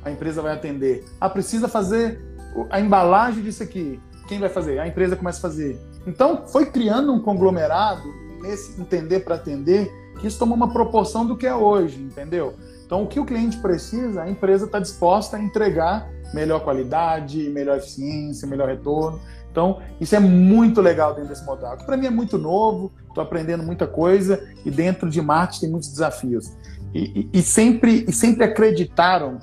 a 0.03 0.09
empresa 0.09 0.41
vai 0.41 0.53
atender. 0.53 1.03
Ah, 1.19 1.29
precisa 1.29 1.67
fazer 1.67 2.21
a 2.69 2.79
embalagem 2.79 3.43
disso 3.43 3.61
aqui. 3.61 3.99
Quem 4.27 4.39
vai 4.39 4.49
fazer? 4.49 4.79
A 4.79 4.87
empresa 4.87 5.15
começa 5.15 5.39
a 5.39 5.41
fazer. 5.41 5.77
Então, 6.07 6.47
foi 6.47 6.65
criando 6.67 7.11
um 7.11 7.19
conglomerado 7.19 8.03
nesse 8.41 8.79
entender 8.79 9.21
para 9.21 9.35
atender, 9.35 9.91
que 10.19 10.27
isso 10.27 10.39
tomou 10.39 10.55
uma 10.55 10.71
proporção 10.71 11.25
do 11.25 11.35
que 11.35 11.45
é 11.45 11.53
hoje, 11.53 12.01
entendeu? 12.01 12.53
Então, 12.89 13.03
o 13.03 13.07
que 13.07 13.19
o 13.19 13.23
cliente 13.23 13.55
precisa, 13.57 14.23
a 14.23 14.27
empresa 14.31 14.65
está 14.65 14.79
disposta 14.79 15.37
a 15.37 15.39
entregar 15.39 16.09
melhor 16.33 16.63
qualidade, 16.63 17.47
melhor 17.51 17.77
eficiência, 17.77 18.47
melhor 18.47 18.67
retorno. 18.67 19.21
Então, 19.51 19.79
isso 20.01 20.15
é 20.15 20.19
muito 20.19 20.81
legal 20.81 21.13
dentro 21.13 21.29
desse 21.29 21.45
modal. 21.45 21.77
Para 21.77 21.95
mim 21.95 22.07
é 22.07 22.09
muito 22.09 22.35
novo, 22.39 22.91
estou 23.07 23.21
aprendendo 23.21 23.61
muita 23.61 23.85
coisa 23.85 24.43
e 24.65 24.71
dentro 24.71 25.07
de 25.07 25.21
marketing 25.21 25.59
tem 25.59 25.69
muitos 25.69 25.89
desafios 25.89 26.51
e, 26.91 27.29
e, 27.31 27.43
sempre, 27.43 28.05
e 28.07 28.11
sempre 28.11 28.43
acreditaram 28.43 29.37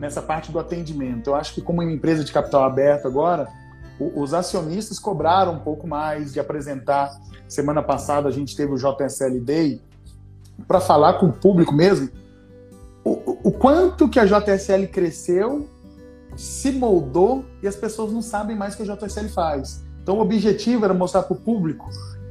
nessa 0.00 0.20
parte 0.20 0.50
do 0.50 0.58
atendimento. 0.58 1.30
Eu 1.30 1.36
acho 1.36 1.54
que 1.54 1.62
como 1.62 1.80
uma 1.80 1.92
empresa 1.92 2.24
de 2.24 2.32
capital 2.32 2.64
aberto 2.64 3.06
agora, 3.06 3.46
o, 4.00 4.20
os 4.20 4.34
acionistas 4.34 4.98
cobraram 4.98 5.52
um 5.52 5.60
pouco 5.60 5.86
mais 5.86 6.32
de 6.32 6.40
apresentar. 6.40 7.16
Semana 7.46 7.80
passada 7.80 8.28
a 8.28 8.32
gente 8.32 8.56
teve 8.56 8.72
o 8.72 8.76
JSL 8.76 9.38
Day 9.40 9.80
para 10.66 10.80
falar 10.80 11.14
com 11.14 11.26
o 11.26 11.32
público 11.32 11.72
mesmo 11.72 12.10
o, 13.10 13.52
quanto 13.52 14.08
que 14.08 14.18
a 14.18 14.24
JSL 14.24 14.88
cresceu, 14.88 15.68
se 16.36 16.70
moldou 16.70 17.44
e 17.62 17.68
as 17.68 17.76
pessoas 17.76 18.12
não 18.12 18.22
sabem 18.22 18.56
mais 18.56 18.74
o 18.74 18.76
que 18.76 18.90
a 18.90 18.94
JSL 18.94 19.28
faz. 19.28 19.84
Então 20.02 20.18
o 20.18 20.20
objetivo 20.20 20.84
era 20.84 20.94
mostrar 20.94 21.22
para 21.22 21.34
o 21.34 21.40
público 21.40 21.88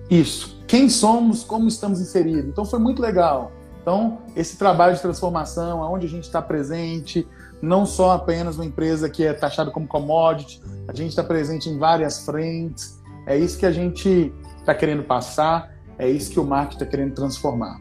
isso, 0.10 0.64
quem 0.68 0.90
somos, 0.90 1.44
como 1.44 1.68
estamos 1.68 2.00
inseridos. 2.00 2.50
Então 2.50 2.66
foi 2.66 2.80
muito 2.80 3.02
legal. 3.02 3.52
Então, 3.82 4.20
esse 4.36 4.58
trabalho 4.58 4.96
de 4.96 5.02
transformação, 5.02 5.82
aonde 5.82 6.06
a 6.06 6.10
gente 6.10 6.24
está 6.24 6.42
presente, 6.42 7.26
não 7.62 7.86
só 7.86 8.12
apenas 8.12 8.56
uma 8.56 8.66
empresa 8.66 9.10
que 9.10 9.24
é 9.24 9.34
taxada 9.34 9.72
como 9.72 9.88
commodity, 9.88 10.62
a 10.88 10.94
gente 10.94 11.10
está 11.10 11.24
presente 11.24 11.70
em 11.70 11.78
várias 11.78 12.26
frentes. 12.26 13.02
É 13.26 13.38
isso 13.38 13.58
que 13.58 13.66
a 13.66 13.72
gente 13.72 14.34
está 14.60 14.74
querendo 14.74 15.04
passar, 15.04 15.74
é 15.98 16.10
isso 16.10 16.32
que 16.32 16.40
o 16.40 16.44
marketing 16.44 16.76
está 16.76 16.86
querendo 16.86 17.14
transformar. 17.14 17.80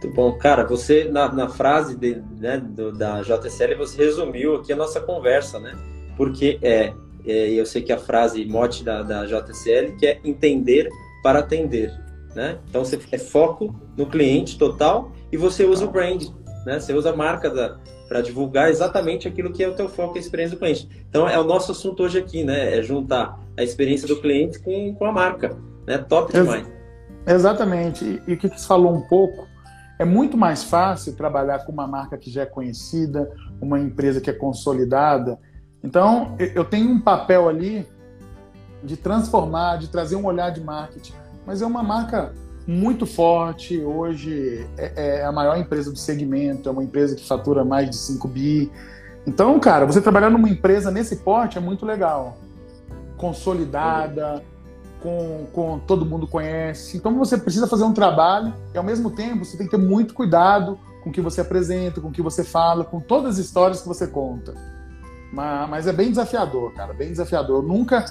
Muito 0.00 0.14
bom. 0.14 0.32
Cara, 0.34 0.64
você, 0.64 1.04
na, 1.04 1.32
na 1.32 1.48
frase 1.48 1.96
de, 1.96 2.22
né, 2.38 2.58
do, 2.58 2.92
da 2.92 3.20
JSL, 3.20 3.76
você 3.76 3.96
resumiu 3.96 4.56
aqui 4.56 4.72
a 4.72 4.76
nossa 4.76 5.00
conversa, 5.00 5.58
né? 5.58 5.76
Porque 6.16 6.58
é, 6.62 6.92
é 7.26 7.50
eu 7.50 7.66
sei 7.66 7.82
que 7.82 7.92
a 7.92 7.98
frase 7.98 8.44
mote 8.44 8.84
da, 8.84 9.02
da 9.02 9.26
JSL 9.26 9.96
que 9.98 10.06
é 10.06 10.20
entender 10.24 10.88
para 11.20 11.40
atender, 11.40 11.92
né? 12.34 12.58
Então, 12.68 12.84
você 12.84 12.98
é 13.10 13.18
foco 13.18 13.74
no 13.96 14.06
cliente 14.06 14.56
total 14.56 15.10
e 15.32 15.36
você 15.36 15.64
usa 15.64 15.84
o 15.84 15.90
brand, 15.90 16.26
né? 16.64 16.78
Você 16.78 16.94
usa 16.94 17.10
a 17.10 17.16
marca 17.16 17.50
para 18.08 18.20
divulgar 18.20 18.70
exatamente 18.70 19.26
aquilo 19.26 19.52
que 19.52 19.64
é 19.64 19.68
o 19.68 19.74
teu 19.74 19.88
foco 19.88 20.16
e 20.16 20.18
a 20.18 20.20
experiência 20.20 20.56
do 20.56 20.60
cliente. 20.60 20.88
Então, 21.08 21.28
é 21.28 21.38
o 21.40 21.44
nosso 21.44 21.72
assunto 21.72 22.04
hoje 22.04 22.18
aqui, 22.18 22.44
né? 22.44 22.78
É 22.78 22.82
juntar 22.82 23.36
a 23.56 23.64
experiência 23.64 24.06
do 24.06 24.20
cliente 24.20 24.60
com, 24.60 24.94
com 24.94 25.04
a 25.06 25.12
marca, 25.12 25.56
né? 25.84 25.98
Top 25.98 26.32
demais. 26.32 26.64
Exatamente. 27.26 28.04
E, 28.04 28.22
e 28.28 28.34
o 28.34 28.38
que 28.38 28.48
você 28.48 28.66
falou 28.66 28.94
um 28.94 29.00
pouco 29.02 29.57
é 29.98 30.04
muito 30.04 30.36
mais 30.36 30.62
fácil 30.62 31.14
trabalhar 31.14 31.60
com 31.60 31.72
uma 31.72 31.86
marca 31.86 32.16
que 32.16 32.30
já 32.30 32.42
é 32.42 32.46
conhecida, 32.46 33.30
uma 33.60 33.80
empresa 33.80 34.20
que 34.20 34.30
é 34.30 34.32
consolidada. 34.32 35.38
Então, 35.82 36.36
eu 36.38 36.64
tenho 36.64 36.90
um 36.90 37.00
papel 37.00 37.48
ali 37.48 37.86
de 38.82 38.96
transformar, 38.96 39.76
de 39.78 39.88
trazer 39.88 40.16
um 40.16 40.24
olhar 40.24 40.50
de 40.50 40.60
marketing. 40.60 41.14
Mas 41.44 41.62
é 41.62 41.66
uma 41.66 41.82
marca 41.82 42.32
muito 42.66 43.06
forte. 43.06 43.80
Hoje 43.80 44.66
é, 44.76 45.18
é 45.18 45.24
a 45.24 45.32
maior 45.32 45.58
empresa 45.58 45.90
do 45.90 45.98
segmento, 45.98 46.68
é 46.68 46.72
uma 46.72 46.84
empresa 46.84 47.16
que 47.16 47.26
fatura 47.26 47.64
mais 47.64 47.90
de 47.90 47.96
5 47.96 48.28
bi. 48.28 48.70
Então, 49.26 49.58
cara, 49.58 49.84
você 49.84 50.00
trabalhar 50.00 50.30
numa 50.30 50.48
empresa 50.48 50.90
nesse 50.90 51.16
porte 51.16 51.58
é 51.58 51.60
muito 51.60 51.84
legal. 51.84 52.36
Consolidada, 53.16 54.44
com, 55.02 55.46
com 55.52 55.78
todo 55.78 56.04
mundo 56.04 56.26
conhece. 56.26 56.96
Então 56.96 57.16
você 57.18 57.36
precisa 57.36 57.66
fazer 57.66 57.84
um 57.84 57.92
trabalho 57.92 58.54
e 58.74 58.78
ao 58.78 58.84
mesmo 58.84 59.10
tempo 59.10 59.44
você 59.44 59.56
tem 59.56 59.66
que 59.66 59.76
ter 59.76 59.82
muito 59.82 60.14
cuidado 60.14 60.78
com 61.02 61.10
o 61.10 61.12
que 61.12 61.20
você 61.20 61.40
apresenta, 61.40 62.00
com 62.00 62.08
o 62.08 62.12
que 62.12 62.22
você 62.22 62.44
fala, 62.44 62.84
com 62.84 63.00
todas 63.00 63.38
as 63.38 63.44
histórias 63.44 63.80
que 63.80 63.88
você 63.88 64.06
conta. 64.06 64.54
Mas, 65.32 65.70
mas 65.70 65.86
é 65.86 65.92
bem 65.92 66.10
desafiador, 66.10 66.72
cara, 66.74 66.92
bem 66.92 67.10
desafiador. 67.10 67.62
Eu 67.62 67.68
nunca 67.68 68.04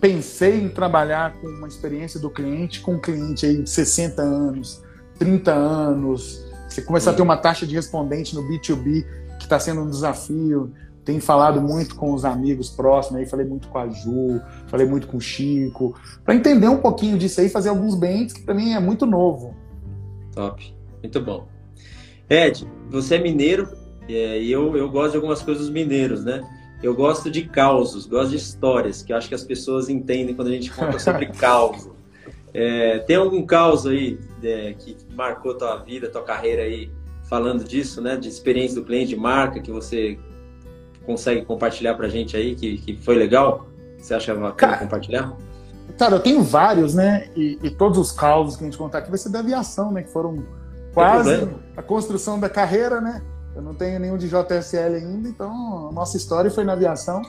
pensei 0.00 0.62
em 0.62 0.68
trabalhar 0.68 1.34
com 1.40 1.46
uma 1.46 1.68
experiência 1.68 2.20
do 2.20 2.30
cliente 2.30 2.80
com 2.80 2.94
um 2.94 3.00
cliente 3.00 3.46
aí 3.46 3.62
de 3.62 3.70
60 3.70 4.22
anos, 4.22 4.82
30 5.18 5.52
anos. 5.52 6.44
Você 6.68 6.82
começar 6.82 7.12
a 7.12 7.14
ter 7.14 7.22
uma 7.22 7.36
taxa 7.36 7.66
de 7.66 7.74
respondente 7.74 8.34
no 8.34 8.42
B2B 8.42 9.06
que 9.38 9.44
está 9.44 9.58
sendo 9.58 9.82
um 9.82 9.90
desafio 9.90 10.72
tenho 11.06 11.20
falado 11.20 11.62
muito 11.62 11.94
com 11.94 12.12
os 12.12 12.24
amigos 12.24 12.68
próximos, 12.68 13.20
aí 13.20 13.26
falei 13.26 13.46
muito 13.46 13.68
com 13.68 13.78
a 13.78 13.88
Ju, 13.88 14.42
falei 14.66 14.84
muito 14.84 15.06
com 15.06 15.18
o 15.18 15.20
Chico, 15.20 15.94
para 16.24 16.34
entender 16.34 16.68
um 16.68 16.78
pouquinho 16.78 17.16
disso 17.16 17.40
aí, 17.40 17.48
fazer 17.48 17.68
alguns 17.68 17.94
bens 17.94 18.32
que 18.32 18.42
para 18.42 18.52
mim 18.52 18.72
é 18.72 18.80
muito 18.80 19.06
novo. 19.06 19.54
Top, 20.34 20.74
muito 21.00 21.20
bom. 21.20 21.46
Ed, 22.28 22.68
você 22.90 23.14
é 23.14 23.18
mineiro 23.18 23.68
é, 24.08 24.42
e 24.42 24.50
eu, 24.50 24.76
eu 24.76 24.90
gosto 24.90 25.12
de 25.12 25.16
algumas 25.18 25.40
coisas 25.40 25.66
dos 25.66 25.72
mineiros, 25.72 26.24
né? 26.24 26.42
Eu 26.82 26.92
gosto 26.92 27.30
de 27.30 27.44
causos, 27.44 28.04
gosto 28.04 28.30
de 28.30 28.36
histórias, 28.36 29.00
que 29.00 29.12
eu 29.12 29.16
acho 29.16 29.28
que 29.28 29.34
as 29.34 29.44
pessoas 29.44 29.88
entendem 29.88 30.34
quando 30.34 30.48
a 30.48 30.52
gente 30.52 30.72
conta 30.72 30.98
sobre 30.98 31.26
causos. 31.38 31.92
É, 32.52 32.98
tem 32.98 33.14
algum 33.14 33.46
caos 33.46 33.86
aí 33.86 34.18
é, 34.42 34.74
que 34.74 34.96
marcou 35.14 35.54
tua 35.54 35.76
vida, 35.76 36.10
tua 36.10 36.22
carreira 36.22 36.62
aí, 36.62 36.90
falando 37.28 37.62
disso, 37.62 38.02
né? 38.02 38.16
De 38.16 38.28
experiência 38.28 38.80
do 38.80 38.84
cliente, 38.84 39.10
de 39.10 39.16
marca 39.16 39.60
que 39.60 39.70
você 39.70 40.18
consegue 41.06 41.44
compartilhar 41.44 41.94
para 41.94 42.06
a 42.06 42.10
gente 42.10 42.36
aí 42.36 42.54
que, 42.54 42.78
que 42.78 42.96
foi 42.96 43.14
legal? 43.14 43.66
Você 43.98 44.14
acha 44.14 44.34
bacana 44.34 44.54
cara, 44.54 44.76
compartilhar? 44.78 45.32
Cara, 45.96 46.16
eu 46.16 46.20
tenho 46.20 46.42
vários, 46.42 46.94
né? 46.94 47.28
E, 47.34 47.58
e, 47.62 47.70
todos 47.70 47.98
os 47.98 48.12
causos 48.12 48.56
que 48.56 48.64
a 48.64 48.66
gente 48.66 48.76
contar 48.76 48.98
aqui 48.98 49.08
vai 49.08 49.18
ser 49.18 49.30
da 49.30 49.38
aviação, 49.38 49.92
né? 49.92 50.02
Que 50.02 50.10
foram 50.10 50.44
quase 50.92 51.48
a 51.76 51.82
construção 51.82 52.38
da 52.38 52.48
carreira, 52.48 53.00
né? 53.00 53.22
Eu 53.54 53.62
não 53.62 53.74
tenho 53.74 53.98
nenhum 53.98 54.18
de 54.18 54.28
JSL 54.28 54.96
ainda, 54.96 55.28
então 55.28 55.88
a 55.88 55.92
nossa 55.92 56.16
história 56.16 56.50
foi 56.50 56.64
na 56.64 56.74
aviação. 56.74 57.22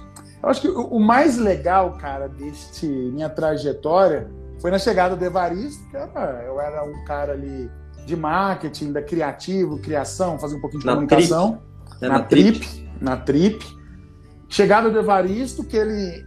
Eu 0.44 0.50
acho 0.50 0.62
que 0.62 0.68
o, 0.68 0.88
o 0.88 1.00
mais 1.00 1.38
legal, 1.38 1.94
cara, 1.94 2.28
deste 2.28 2.86
minha 2.86 3.30
trajetória 3.30 4.30
foi 4.60 4.72
na 4.72 4.80
chegada 4.80 5.16
do 5.16 5.24
Evaristo, 5.24 5.88
que 5.90 5.96
era, 5.96 6.44
eu 6.46 6.60
era 6.60 6.84
um 6.84 7.06
cara 7.06 7.34
ali 7.34 7.72
de 8.06 8.16
marketing, 8.16 8.92
da 8.92 9.02
criativo, 9.02 9.78
criação, 9.80 10.38
fazer 10.40 10.56
um 10.56 10.62
pouquinho 10.62 10.82
de 10.82 10.86
na 10.86 10.94
comunicação. 10.94 11.52
Trip. 11.52 12.02
Na, 12.02 12.10
na, 12.10 12.24
trip. 12.24 12.60
trip 12.60 12.87
na 13.02 13.18
Trip. 13.18 13.66
Chegada 14.50 14.90
do 14.90 15.00
Evaristo, 15.00 15.64
que 15.64 15.76
ele 15.76 16.26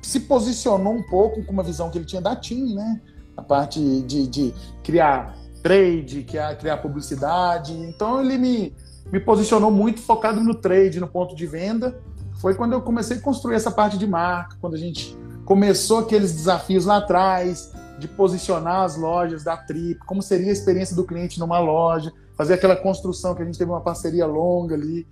se 0.00 0.20
posicionou 0.20 0.94
um 0.94 1.02
pouco 1.02 1.44
com 1.44 1.52
uma 1.52 1.62
visão 1.62 1.90
que 1.90 1.98
ele 1.98 2.04
tinha 2.04 2.20
da 2.20 2.34
TIM, 2.34 2.74
né? 2.74 3.00
A 3.36 3.42
parte 3.42 3.78
de, 4.02 4.26
de 4.26 4.54
criar 4.82 5.36
trade, 5.62 6.24
criar, 6.24 6.56
criar 6.56 6.78
publicidade. 6.78 7.72
Então 7.72 8.20
ele 8.20 8.36
me, 8.36 8.74
me 9.10 9.20
posicionou 9.20 9.70
muito 9.70 10.00
focado 10.00 10.42
no 10.42 10.54
trade, 10.54 10.98
no 10.98 11.06
ponto 11.06 11.36
de 11.36 11.46
venda. 11.46 12.00
Foi 12.40 12.54
quando 12.54 12.72
eu 12.72 12.82
comecei 12.82 13.18
a 13.18 13.20
construir 13.20 13.54
essa 13.54 13.70
parte 13.70 13.96
de 13.96 14.06
marca, 14.06 14.56
quando 14.60 14.74
a 14.74 14.78
gente 14.78 15.16
começou 15.44 16.00
aqueles 16.00 16.32
desafios 16.34 16.84
lá 16.84 16.96
atrás, 16.96 17.72
de 17.98 18.08
posicionar 18.08 18.82
as 18.82 18.96
lojas 18.96 19.44
da 19.44 19.56
Trip, 19.56 20.00
como 20.06 20.20
seria 20.20 20.48
a 20.48 20.52
experiência 20.52 20.96
do 20.96 21.04
cliente 21.04 21.38
numa 21.38 21.60
loja, 21.60 22.12
fazer 22.36 22.54
aquela 22.54 22.74
construção 22.74 23.34
que 23.34 23.42
a 23.42 23.44
gente 23.44 23.58
teve 23.58 23.70
uma 23.70 23.80
parceria 23.80 24.26
longa 24.26 24.74
ali 24.74 25.06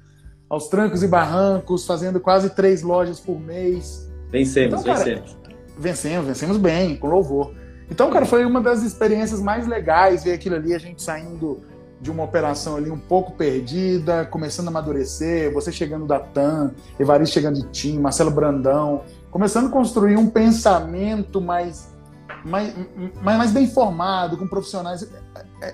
aos 0.51 0.67
trancos 0.67 1.05
e 1.05 1.07
barrancos, 1.07 1.87
fazendo 1.87 2.19
quase 2.19 2.51
três 2.51 2.83
lojas 2.83 3.21
por 3.21 3.41
mês. 3.41 4.11
Vencemos, 4.29 4.81
então, 4.81 4.83
cara, 4.83 5.05
vencemos. 5.05 5.37
Vencemos, 5.79 6.27
vencemos 6.27 6.57
bem, 6.57 6.97
com 6.97 7.07
louvor. 7.07 7.55
Então, 7.89 8.11
cara, 8.11 8.27
foi 8.27 8.45
uma 8.45 8.61
das 8.61 8.83
experiências 8.83 9.41
mais 9.41 9.67
legais 9.67 10.25
ver 10.25 10.33
aquilo 10.33 10.57
ali, 10.57 10.75
a 10.75 10.79
gente 10.79 11.01
saindo 11.01 11.61
de 12.01 12.11
uma 12.11 12.25
operação 12.25 12.77
ali 12.77 12.91
um 12.91 12.99
pouco 12.99 13.33
perdida, 13.33 14.25
começando 14.25 14.69
a 14.69 14.71
amadurecer, 14.71 15.53
você 15.53 15.71
chegando 15.71 16.07
da 16.07 16.19
TAM, 16.19 16.73
Evaristo 16.99 17.35
chegando 17.35 17.61
de 17.61 17.69
TIM, 17.69 18.01
Marcelo 18.01 18.31
Brandão, 18.31 19.03
começando 19.31 19.67
a 19.67 19.71
construir 19.71 20.17
um 20.17 20.29
pensamento 20.29 21.41
mais, 21.41 21.91
mais, 22.45 22.75
mais, 23.23 23.39
mais 23.39 23.53
bem 23.53 23.69
formado, 23.69 24.37
com 24.37 24.49
profissionais. 24.49 25.09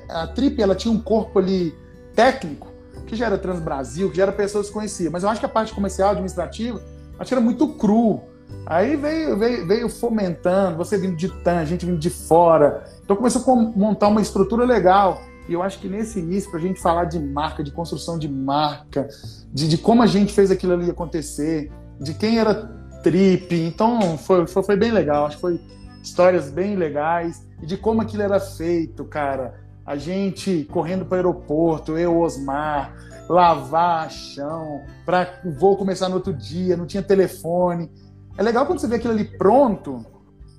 A 0.08 0.26
Trip, 0.26 0.60
ela 0.60 0.74
tinha 0.74 0.92
um 0.92 1.00
corpo 1.00 1.38
ali 1.38 1.74
técnico, 2.14 2.68
que 3.06 3.16
já 3.16 3.26
era 3.26 3.38
Transbrasil, 3.38 4.10
que 4.10 4.16
já 4.16 4.24
era 4.24 4.32
pessoas 4.32 4.66
que 4.66 4.72
conhecia. 4.72 5.10
Mas 5.10 5.22
eu 5.22 5.28
acho 5.28 5.40
que 5.40 5.46
a 5.46 5.48
parte 5.48 5.72
comercial, 5.72 6.10
administrativa, 6.10 6.82
acho 7.18 7.28
que 7.28 7.34
era 7.34 7.40
muito 7.40 7.68
cru. 7.68 8.20
Aí 8.66 8.96
veio, 8.96 9.38
veio, 9.38 9.66
veio 9.66 9.88
fomentando, 9.88 10.76
você 10.76 10.98
vindo 10.98 11.16
de 11.16 11.28
TAM, 11.28 11.64
gente 11.64 11.86
vindo 11.86 11.98
de 11.98 12.10
fora. 12.10 12.84
Então 13.04 13.16
começou 13.16 13.42
a 13.52 13.56
montar 13.56 14.08
uma 14.08 14.20
estrutura 14.20 14.64
legal. 14.64 15.22
E 15.48 15.52
eu 15.52 15.62
acho 15.62 15.78
que 15.78 15.88
nesse 15.88 16.18
início, 16.18 16.50
para 16.50 16.58
a 16.58 16.62
gente 16.62 16.80
falar 16.80 17.04
de 17.04 17.20
marca, 17.20 17.62
de 17.62 17.70
construção 17.70 18.18
de 18.18 18.28
marca, 18.28 19.08
de, 19.52 19.68
de 19.68 19.78
como 19.78 20.02
a 20.02 20.06
gente 20.06 20.32
fez 20.32 20.50
aquilo 20.50 20.72
ali 20.72 20.90
acontecer, 20.90 21.70
de 22.00 22.12
quem 22.14 22.38
era 22.38 22.54
trip, 23.02 23.54
então 23.54 24.18
foi, 24.18 24.46
foi, 24.48 24.62
foi 24.64 24.76
bem 24.76 24.90
legal. 24.90 25.26
Acho 25.26 25.36
que 25.36 25.42
foi 25.42 25.60
histórias 26.02 26.50
bem 26.50 26.74
legais 26.74 27.46
e 27.62 27.66
de 27.66 27.76
como 27.76 28.02
aquilo 28.02 28.22
era 28.22 28.40
feito, 28.40 29.04
cara 29.04 29.65
a 29.86 29.96
gente 29.96 30.66
correndo 30.70 31.04
para 31.04 31.14
o 31.14 31.16
aeroporto, 31.16 31.96
eu, 31.96 32.18
Osmar, 32.18 32.96
lavar 33.28 34.10
chão, 34.10 34.82
para 35.04 35.40
o 35.44 35.52
voo 35.52 35.76
começar 35.76 36.08
no 36.08 36.16
outro 36.16 36.32
dia, 36.32 36.76
não 36.76 36.86
tinha 36.86 37.02
telefone. 37.02 37.90
É 38.36 38.42
legal 38.42 38.66
quando 38.66 38.80
você 38.80 38.88
vê 38.88 38.96
aquilo 38.96 39.12
ali 39.12 39.24
pronto, 39.24 40.04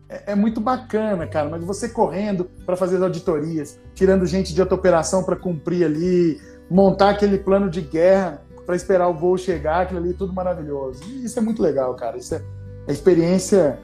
é, 0.09 0.31
é 0.31 0.35
muito 0.35 0.61
bacana, 0.61 1.27
cara, 1.27 1.49
mas 1.49 1.63
você 1.63 1.89
correndo 1.89 2.45
para 2.65 2.77
fazer 2.77 2.95
as 2.97 3.01
auditorias, 3.01 3.77
tirando 3.93 4.25
gente 4.25 4.53
de 4.53 4.61
outra 4.61 4.75
operação 4.75 5.23
para 5.23 5.35
cumprir 5.35 5.85
ali, 5.85 6.39
montar 6.69 7.09
aquele 7.09 7.37
plano 7.37 7.69
de 7.69 7.81
guerra 7.81 8.41
para 8.65 8.75
esperar 8.75 9.07
o 9.07 9.13
voo 9.13 9.37
chegar, 9.37 9.81
aquilo 9.81 9.99
ali, 9.99 10.13
tudo 10.13 10.33
maravilhoso. 10.33 11.01
E 11.05 11.25
isso 11.25 11.37
é 11.39 11.41
muito 11.41 11.61
legal, 11.61 11.95
cara. 11.95 12.17
Isso 12.17 12.35
é 12.35 12.41
a 12.87 12.91
experiência. 12.91 13.79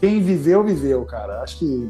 Quem 0.00 0.20
viveu, 0.20 0.64
viveu, 0.64 1.04
cara. 1.04 1.40
Acho 1.40 1.60
que 1.60 1.88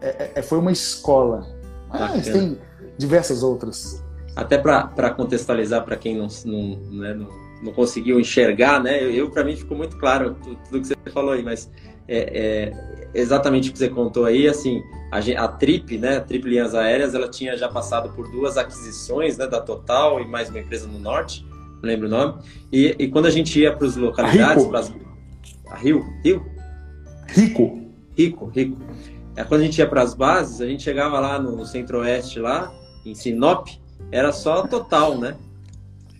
é, 0.00 0.32
é, 0.34 0.42
foi 0.42 0.58
uma 0.58 0.70
escola 0.70 1.46
mas 1.88 2.28
tem 2.28 2.58
diversas 2.96 3.42
outras. 3.42 4.04
Até 4.36 4.56
para 4.58 5.10
contextualizar 5.10 5.84
para 5.84 5.96
quem 5.96 6.16
não, 6.16 6.28
não, 6.44 6.76
né, 6.92 7.14
não, 7.14 7.28
não, 7.62 7.72
conseguiu 7.72 8.20
enxergar, 8.20 8.82
né? 8.82 9.02
Eu, 9.02 9.10
eu 9.10 9.30
para 9.30 9.42
mim 9.42 9.56
ficou 9.56 9.76
muito 9.76 9.96
claro 9.98 10.36
tudo, 10.42 10.56
tudo, 10.64 10.80
que 10.80 10.86
você 10.86 10.94
falou 11.12 11.32
aí, 11.32 11.42
mas 11.42 11.70
é, 12.06 12.72
é, 12.72 13.10
exatamente 13.14 13.70
o 13.70 13.72
que 13.72 13.78
você 13.78 13.88
contou 13.88 14.24
aí, 14.24 14.46
assim, 14.46 14.82
a, 15.10 15.44
a 15.44 15.48
Trip, 15.48 15.98
né, 15.98 16.18
a 16.18 16.20
Trip 16.20 16.48
Linhas 16.48 16.74
Aéreas, 16.74 17.14
ela 17.14 17.28
tinha 17.28 17.56
já 17.56 17.68
passado 17.68 18.10
por 18.14 18.30
duas 18.30 18.56
aquisições, 18.56 19.36
né, 19.36 19.46
da 19.46 19.60
Total 19.60 20.20
e 20.20 20.26
mais 20.26 20.48
uma 20.48 20.60
empresa 20.60 20.86
no 20.86 20.98
Norte, 20.98 21.44
não 21.82 21.88
lembro 21.88 22.06
o 22.06 22.10
nome, 22.10 22.40
e, 22.72 22.94
e 22.98 23.08
quando 23.08 23.26
a 23.26 23.30
gente 23.30 23.58
ia 23.58 23.74
para 23.74 23.86
as 23.86 23.96
localidades, 23.96 24.64
para 24.66 24.80
a 25.70 25.76
Rio, 25.76 26.04
Rio? 26.24 26.46
Rico. 27.28 27.88
Rico, 28.16 28.46
Rico. 28.46 28.76
É, 29.38 29.44
quando 29.44 29.60
a 29.60 29.64
gente 29.64 29.78
ia 29.78 29.86
para 29.86 30.02
as 30.02 30.14
bases, 30.14 30.60
a 30.60 30.66
gente 30.66 30.82
chegava 30.82 31.20
lá 31.20 31.38
no, 31.38 31.64
centro-oeste, 31.64 32.40
lá, 32.40 32.74
em 33.06 33.14
Sinop, 33.14 33.68
era 34.10 34.32
só 34.32 34.66
total, 34.66 35.16
né? 35.16 35.36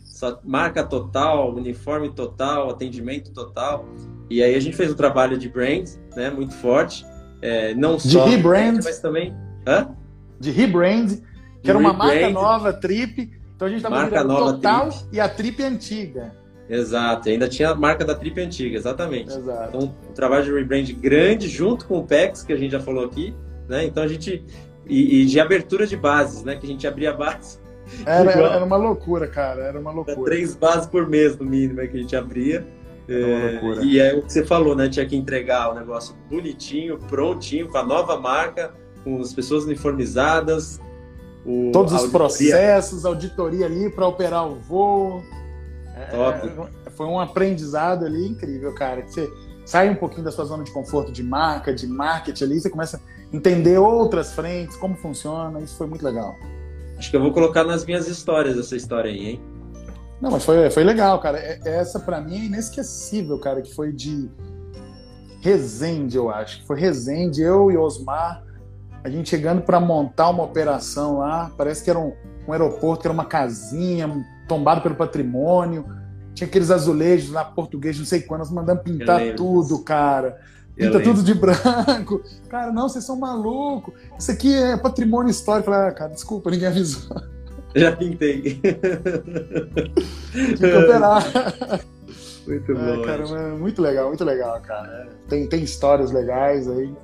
Só 0.05 0.39
marca 0.45 0.85
total, 0.85 1.53
uniforme 1.53 2.11
total, 2.11 2.71
atendimento 2.71 3.33
total. 3.33 3.85
E 4.31 4.41
aí 4.41 4.55
a 4.55 4.61
gente 4.61 4.77
fez 4.77 4.93
um 4.93 4.95
trabalho 4.95 5.37
de 5.37 5.49
brand, 5.49 5.89
né? 6.15 6.31
Muito 6.31 6.55
forte. 6.55 7.05
É, 7.43 7.75
não 7.75 7.97
de 7.97 8.09
só... 8.09 8.25
rebrand. 8.25 8.79
Mas 8.85 9.01
também... 9.01 9.35
Hã? 9.67 9.89
De 10.39 10.53
rebrand. 10.53 11.09
De 11.09 11.23
Que 11.65 11.71
era 11.71 11.79
uma 11.79 11.93
marca 11.93 12.31
nova, 12.31 12.73
Trip. 12.73 13.33
Então 13.57 13.67
a 13.67 13.69
gente 13.69 13.79
estava 13.79 13.97
marca 13.97 14.23
nova, 14.23 14.53
Total 14.53 14.91
Trip. 14.91 15.05
e 15.11 15.19
a 15.19 15.29
Trip 15.29 15.61
antiga. 15.65 16.37
Exato, 16.69 17.29
ainda 17.29 17.49
tinha 17.49 17.71
a 17.71 17.75
marca 17.75 18.05
da 18.05 18.15
Trip 18.15 18.39
antiga, 18.41 18.77
exatamente. 18.77 19.35
Exato. 19.35 19.69
Então, 19.77 19.95
um 20.11 20.13
trabalho 20.13 20.45
de 20.45 20.53
rebrand 20.53 20.93
grande 20.93 21.49
junto 21.49 21.87
com 21.87 21.99
o 21.99 22.07
PEX, 22.07 22.43
que 22.43 22.53
a 22.53 22.57
gente 22.57 22.73
já 22.73 22.81
falou 22.81 23.05
aqui, 23.05 23.35
né? 23.69 23.85
Então 23.85 24.03
a 24.03 24.09
gente. 24.09 24.45
E, 24.87 25.23
e 25.23 25.27
de 25.27 25.39
abertura 25.39 25.87
de 25.87 25.97
bases, 25.97 26.45
né? 26.45 26.57
Que 26.57 26.67
a 26.67 26.69
gente 26.69 26.87
abria 26.87 27.13
bases. 27.13 27.61
Era, 28.05 28.33
era 28.33 28.65
uma 28.65 28.77
loucura, 28.77 29.27
cara, 29.27 29.63
era 29.63 29.81
uma 29.81 29.91
loucura. 29.91 30.23
três 30.25 30.55
bases 30.55 30.87
por 30.87 31.09
mês, 31.09 31.37
no 31.39 31.45
mínimo, 31.45 31.81
que 31.89 31.97
a 31.97 32.01
gente 32.01 32.17
abria. 32.17 32.67
É, 33.09 33.61
e 33.83 33.99
é 33.99 34.15
o 34.15 34.23
que 34.23 34.33
você 34.33 34.45
falou, 34.45 34.77
né? 34.77 34.89
Tinha 34.89 35.07
que 35.07 35.17
entregar 35.17 35.73
o 35.73 35.75
negócio 35.75 36.15
bonitinho, 36.29 36.99
prontinho, 36.99 37.69
com 37.69 37.79
a 37.79 37.83
nova 37.83 38.21
marca, 38.21 38.75
com 39.03 39.21
as 39.21 39.33
pessoas 39.33 39.65
uniformizadas. 39.65 40.79
O, 41.47 41.71
Todos 41.73 41.95
os 41.95 42.11
processos, 42.11 43.07
auditoria 43.07 43.65
ali 43.65 43.89
para 43.89 44.07
operar 44.07 44.47
o 44.47 44.57
voo. 44.57 45.23
Top. 46.07 46.71
É, 46.87 46.91
foi 46.91 47.07
um 47.07 47.19
aprendizado 47.19 48.05
ali 48.05 48.29
incrível, 48.29 48.75
cara. 48.75 49.03
Que 49.03 49.13
você 49.13 49.33
sai 49.65 49.91
um 49.91 49.95
pouquinho 49.95 50.25
da 50.25 50.33
sua 50.33 50.45
zona 50.45 50.65
de 50.65 50.71
conforto 50.71 51.13
de 51.13 51.23
marca, 51.23 51.75
de 51.75 51.87
marketing 51.87 52.45
ali, 52.45 52.61
você 52.61 52.71
começa 52.71 52.97
a 52.97 53.37
entender 53.37 53.79
outras 53.79 54.33
frentes, 54.33 54.77
como 54.77 54.97
funciona. 54.97 55.61
Isso 55.61 55.77
foi 55.77 55.87
muito 55.87 56.05
legal. 56.05 56.35
Acho 56.97 57.11
que 57.11 57.17
eu 57.17 57.21
vou 57.21 57.33
colocar 57.33 57.65
nas 57.65 57.85
minhas 57.85 58.09
histórias 58.09 58.59
essa 58.59 58.75
história 58.75 59.11
aí, 59.11 59.29
hein? 59.29 59.41
Não, 60.21 60.31
mas 60.31 60.45
foi, 60.45 60.69
foi 60.71 60.83
legal, 60.83 61.21
cara. 61.21 61.39
É, 61.39 61.61
essa 61.65 62.01
para 62.01 62.21
mim 62.21 62.37
é 62.37 62.45
inesquecível, 62.47 63.39
cara, 63.39 63.63
que 63.63 63.73
foi 63.75 63.93
de 63.93 64.29
Resende, 65.41 66.17
eu 66.17 66.31
acho. 66.31 66.65
Foi 66.67 66.79
Resende, 66.79 67.43
eu 67.43 67.71
e 67.71 67.77
Osmar, 67.77 68.43
a 69.05 69.09
gente 69.09 69.29
chegando 69.29 69.63
para 69.63 69.79
montar 69.79 70.31
uma 70.31 70.43
operação 70.43 71.19
lá. 71.19 71.53
Parece 71.57 71.85
que 71.85 71.91
era 71.91 71.99
um, 71.99 72.13
um 72.49 72.53
aeroporto, 72.53 73.03
que 73.03 73.07
era 73.07 73.15
uma 73.15 73.27
casinha, 73.27 74.09
tombado 74.49 74.81
pelo 74.81 74.95
patrimônio. 74.95 75.87
Tinha 76.35 76.49
aqueles 76.49 76.71
azulejos 76.71 77.31
lá, 77.31 77.45
português, 77.45 77.99
não 77.99 78.07
sei 78.07 78.23
quando, 78.23 78.41
nós 78.41 78.51
mandamos 78.51 78.83
pintar 78.83 79.35
tudo, 79.35 79.79
cara. 79.85 80.39
Pinta 80.75 81.01
tudo 81.01 81.23
de 81.25 81.35
branco. 81.35 82.23
Cara, 82.49 82.73
não, 82.73 82.89
vocês 82.89 83.05
são 83.05 83.17
malucos. 83.17 83.93
Isso 84.17 84.31
aqui 84.31 84.55
é 84.55 84.77
patrimônio 84.77 85.29
histórico. 85.29 85.73
Falei, 85.73 85.89
ah, 85.89 85.93
cara, 85.93 86.13
desculpa, 86.13 86.53
ninguém 86.53 86.69
avisou. 86.69 87.21
Já 87.75 87.97
pintei. 87.97 88.61
Operar. 90.55 91.25
Muito. 92.47 92.73
É, 92.73 93.05
cara, 93.05 93.57
muito 93.57 93.83
legal, 93.83 94.09
muito 94.09 94.25
legal, 94.25 94.61
cara. 94.63 95.09
Tem, 95.29 95.49
tem 95.49 95.65
histórias 95.65 96.13
legais 96.13 96.69
aí. 96.69 96.95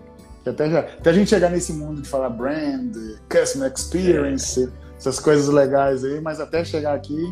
Até, 0.47 0.71
já, 0.71 0.81
até 0.81 1.11
a 1.11 1.13
gente 1.13 1.29
chegar 1.29 1.51
nesse 1.51 1.73
mundo 1.73 2.01
de 2.01 2.09
falar 2.09 2.31
brand, 2.31 2.95
customer 3.29 3.73
experience, 3.75 4.65
é. 4.65 4.84
Essas 5.05 5.21
coisas 5.21 5.49
legais 5.49 6.03
aí, 6.03 6.21
mas 6.21 6.41
até 6.41 6.65
chegar 6.65 6.95
aqui, 6.95 7.23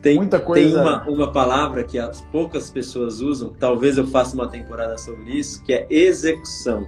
tem, 0.00 0.16
muita 0.16 0.38
coisa. 0.38 0.70
Tem 0.70 0.80
uma, 0.80 1.02
uma 1.08 1.32
palavra 1.32 1.82
que 1.82 1.98
as 1.98 2.20
poucas 2.20 2.70
pessoas 2.70 3.20
usam, 3.20 3.52
talvez 3.58 3.98
eu 3.98 4.06
faça 4.06 4.36
uma 4.36 4.48
temporada 4.48 4.96
sobre 4.96 5.32
isso, 5.32 5.62
que 5.64 5.72
é 5.72 5.84
execução. 5.90 6.86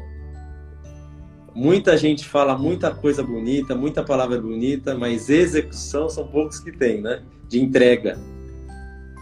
Muita 1.53 1.97
gente 1.97 2.25
fala 2.25 2.57
muita 2.57 2.95
coisa 2.95 3.21
bonita, 3.25 3.75
muita 3.75 4.05
palavra 4.05 4.41
bonita, 4.41 4.95
mas 4.95 5.29
execução 5.29 6.09
são 6.09 6.29
poucos 6.29 6.61
que 6.61 6.71
tem, 6.71 7.03
né? 7.03 7.23
De 7.49 7.61
entrega. 7.61 8.17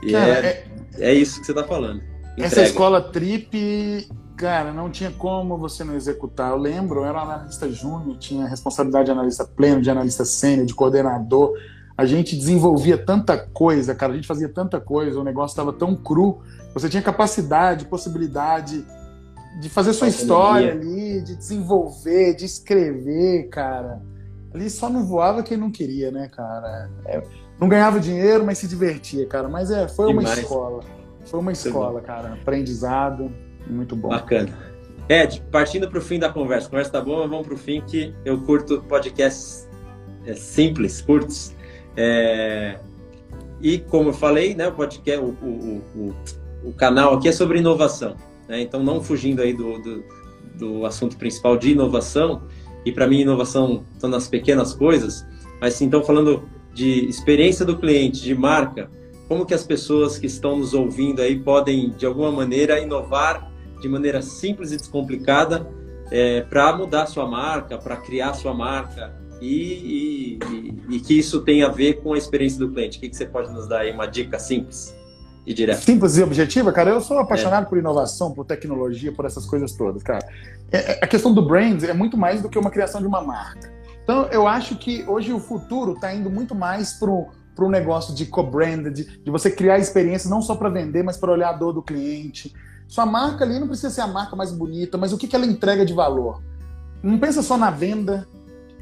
E 0.03 0.12
cara, 0.12 0.47
é, 0.47 0.67
é, 0.99 1.11
é, 1.12 1.15
isso 1.15 1.41
que 1.41 1.47
você 1.47 1.53
está 1.53 1.65
falando. 1.65 2.03
Entrega. 2.33 2.45
Essa 2.45 2.62
escola 2.65 3.01
Trip, 3.01 4.07
cara, 4.37 4.72
não 4.72 4.90
tinha 4.90 5.11
como 5.11 5.57
você 5.57 5.83
não 5.83 5.94
executar. 5.94 6.51
Eu 6.51 6.59
lembro, 6.59 7.01
eu 7.01 7.07
era 7.07 7.20
analista 7.20 7.68
júnior, 7.70 8.16
tinha 8.18 8.46
responsabilidade 8.46 9.07
de 9.07 9.12
analista 9.12 9.44
pleno, 9.44 9.81
de 9.81 9.90
analista 9.90 10.25
sênior, 10.25 10.66
de 10.66 10.75
coordenador. 10.75 11.53
A 11.96 12.05
gente 12.05 12.37
desenvolvia 12.37 12.99
tanta 12.99 13.38
coisa, 13.38 13.94
cara, 13.94 14.12
a 14.12 14.16
gente 14.16 14.29
fazia 14.29 14.49
tanta 14.49 14.79
coisa, 14.79 15.18
o 15.18 15.25
negócio 15.25 15.55
estava 15.55 15.72
tão 15.72 15.96
cru. 15.96 16.42
Você 16.75 16.88
tinha 16.88 17.03
capacidade, 17.03 17.87
possibilidade 17.87 18.85
de 19.61 19.68
fazer 19.70 19.94
sua 19.94 20.09
história 20.09 20.72
ali, 20.72 21.22
de 21.22 21.35
desenvolver, 21.35 22.35
de 22.35 22.44
escrever, 22.44 23.49
cara. 23.49 24.03
Ali 24.53 24.68
só 24.68 24.90
não 24.90 25.05
voava 25.07 25.42
quem 25.42 25.57
não 25.57 25.70
queria, 25.70 26.11
né, 26.11 26.29
cara? 26.29 26.90
É, 27.07 27.22
não 27.59 27.68
ganhava 27.68 27.99
dinheiro, 27.99 28.44
mas 28.44 28.59
se 28.59 28.68
divertia, 28.68 29.27
cara. 29.27 29.49
Mas 29.49 29.70
é, 29.70 29.88
foi 29.88 30.12
uma 30.12 30.22
escola. 30.22 30.83
Foi 31.25 31.40
uma 31.40 31.53
escola, 31.53 32.01
cara. 32.03 32.35
Aprendizado, 32.35 33.33
muito 33.68 33.96
bom. 33.96 34.09
Bacana. 34.09 34.57
Ed, 35.09 35.42
partindo 35.50 35.88
para 35.88 35.98
o 35.98 36.02
fim 36.02 36.18
da 36.18 36.29
conversa. 36.29 36.68
Conversa 36.68 36.90
tá 36.90 37.00
boa, 37.00 37.20
mas 37.20 37.31
vamos 37.31 37.46
para 37.46 37.55
o 37.55 37.59
fim 37.59 37.81
que 37.81 38.12
eu 38.24 38.40
curto 38.40 38.83
podcasts 38.83 39.68
é, 40.26 40.35
simples, 40.35 41.00
curtos. 41.00 41.55
É... 41.96 42.79
E 43.61 43.79
como 43.79 44.11
eu 44.11 44.12
falei, 44.12 44.55
né, 44.55 44.68
o 44.68 44.72
podcast, 44.72 45.24
o, 45.24 45.29
o, 45.29 45.83
o, 45.94 46.14
o 46.68 46.72
canal 46.72 47.14
aqui 47.14 47.29
é 47.29 47.33
sobre 47.33 47.59
inovação. 47.59 48.16
Né? 48.48 48.61
Então, 48.61 48.83
não 48.83 49.02
fugindo 49.02 49.40
aí 49.40 49.52
do, 49.52 49.79
do, 49.79 50.05
do 50.59 50.87
assunto 50.87 51.16
principal 51.16 51.57
de 51.57 51.70
inovação, 51.70 52.42
e 52.85 52.92
para 52.92 53.07
mim 53.07 53.20
inovação 53.20 53.85
estão 53.94 54.11
nas 54.11 54.29
pequenas 54.29 54.72
coisas, 54.72 55.26
mas 55.61 55.81
então 55.81 56.05
falando 56.05 56.48
de 56.72 57.07
experiência 57.09 57.64
do 57.64 57.76
cliente, 57.79 58.22
de 58.22 58.35
marca, 58.35 58.90
como 59.26 59.44
que 59.44 59.55
as 59.55 59.64
pessoas 59.64 60.18
que 60.18 60.26
estão 60.26 60.59
nos 60.59 60.74
ouvindo 60.74 61.20
aí 61.20 61.38
podem, 61.38 61.90
de 61.90 62.07
alguma 62.07 62.31
maneira, 62.31 62.79
inovar 62.79 63.50
de 63.81 63.89
maneira 63.89 64.23
simples 64.23 64.73
e 64.73 64.77
descomplicada 64.77 65.67
é, 66.11 66.43
para 66.43 66.77
mudar 66.77 67.07
sua 67.07 67.27
marca, 67.27 67.79
para 67.79 67.97
criar 67.97 68.35
sua 68.35 68.55
marca 68.55 69.15
e, 69.41 70.39
e, 70.39 70.97
e, 70.97 71.01
que 71.01 71.19
isso 71.19 71.43
tem 71.43 71.62
a 71.62 71.69
ver 71.69 72.01
com 72.03 72.15
a 72.15 72.19
experiência 72.19 72.59
do 72.59 72.71
cliente. 72.71 72.99
O 72.99 73.01
que, 73.01 73.09
que 73.09 73.17
você 73.17 73.27
pode 73.27 73.53
nos 73.53 73.69
dar 73.69 73.81
aí 73.81 73.93
uma 73.93 74.07
dica 74.07 74.39
simples? 74.39 74.97
e 75.47 75.55
direto. 75.55 75.79
Simples 75.79 76.17
e 76.17 76.23
objetiva, 76.23 76.73
cara. 76.73 76.91
Eu 76.91 77.01
sou 77.01 77.19
apaixonado 77.19 77.65
é. 77.65 77.69
por 77.69 77.79
inovação, 77.79 78.33
por 78.33 78.45
tecnologia, 78.45 79.12
por 79.12 79.25
essas 79.25 79.47
coisas 79.47 79.73
todas, 79.73 80.03
cara. 80.03 80.27
É, 80.73 80.95
é, 80.95 80.99
a 81.01 81.07
questão 81.07 81.33
do 81.33 81.41
brand 81.41 81.83
é 81.85 81.93
muito 81.93 82.17
mais 82.17 82.43
do 82.43 82.49
que 82.49 82.59
uma 82.59 82.71
criação 82.71 83.01
de 83.01 83.07
uma 83.07 83.23
marca. 83.23 83.73
Então, 84.03 84.27
eu 84.27 84.47
acho 84.47 84.77
que 84.77 85.05
hoje 85.07 85.33
o 85.33 85.39
futuro 85.39 85.93
está 85.93 86.12
indo 86.12 86.29
muito 86.29 86.55
mais 86.55 86.95
para 86.95 87.65
um 87.65 87.71
negócio 87.71 88.15
de 88.15 88.27
co-brand, 88.27 88.89
de, 88.93 89.19
de, 89.21 89.31
você 89.31 89.51
criar 89.51 89.79
experiência 89.79 90.29
não 90.29 90.43
só 90.43 90.57
para 90.57 90.69
vender, 90.69 91.03
mas 91.05 91.17
para 91.17 91.33
olhar 91.33 91.51
a 91.51 91.53
dor 91.53 91.73
do 91.73 91.83
cliente. 91.83 92.53
Sua 92.88 93.05
marca 93.05 93.44
ali 93.44 93.59
não 93.59 93.66
precisa 93.66 93.90
ser 93.90 94.01
a 94.01 94.07
marca 94.07 94.37
mais 94.37 94.53
bonita, 94.53 94.96
mas 94.96 95.12
o 95.12 95.18
que, 95.18 95.27
que 95.27 95.35
ela 95.35 95.46
entrega 95.46 95.85
de 95.85 95.92
valor. 95.92 96.42
Não 97.03 97.18
pensa 97.18 97.42
só 97.42 97.57
na 97.57 97.70
venda, 97.70 98.27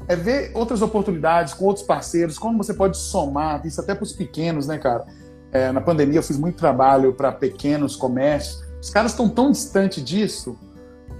é 0.07 0.15
ver 0.15 0.51
outras 0.53 0.81
oportunidades 0.81 1.53
com 1.53 1.65
outros 1.65 1.85
parceiros, 1.85 2.37
como 2.37 2.57
você 2.57 2.73
pode 2.73 2.97
somar, 2.97 3.65
isso 3.65 3.81
até 3.81 3.95
para 3.95 4.03
os 4.03 4.13
pequenos, 4.13 4.67
né, 4.67 4.77
cara? 4.77 5.05
É, 5.51 5.71
na 5.71 5.81
pandemia 5.81 6.19
eu 6.19 6.23
fiz 6.23 6.37
muito 6.37 6.57
trabalho 6.57 7.13
para 7.13 7.31
pequenos 7.31 7.95
comércios. 7.95 8.63
Os 8.81 8.89
caras 8.89 9.11
estão 9.11 9.27
tão 9.27 9.51
distantes 9.51 10.03
disso. 10.03 10.57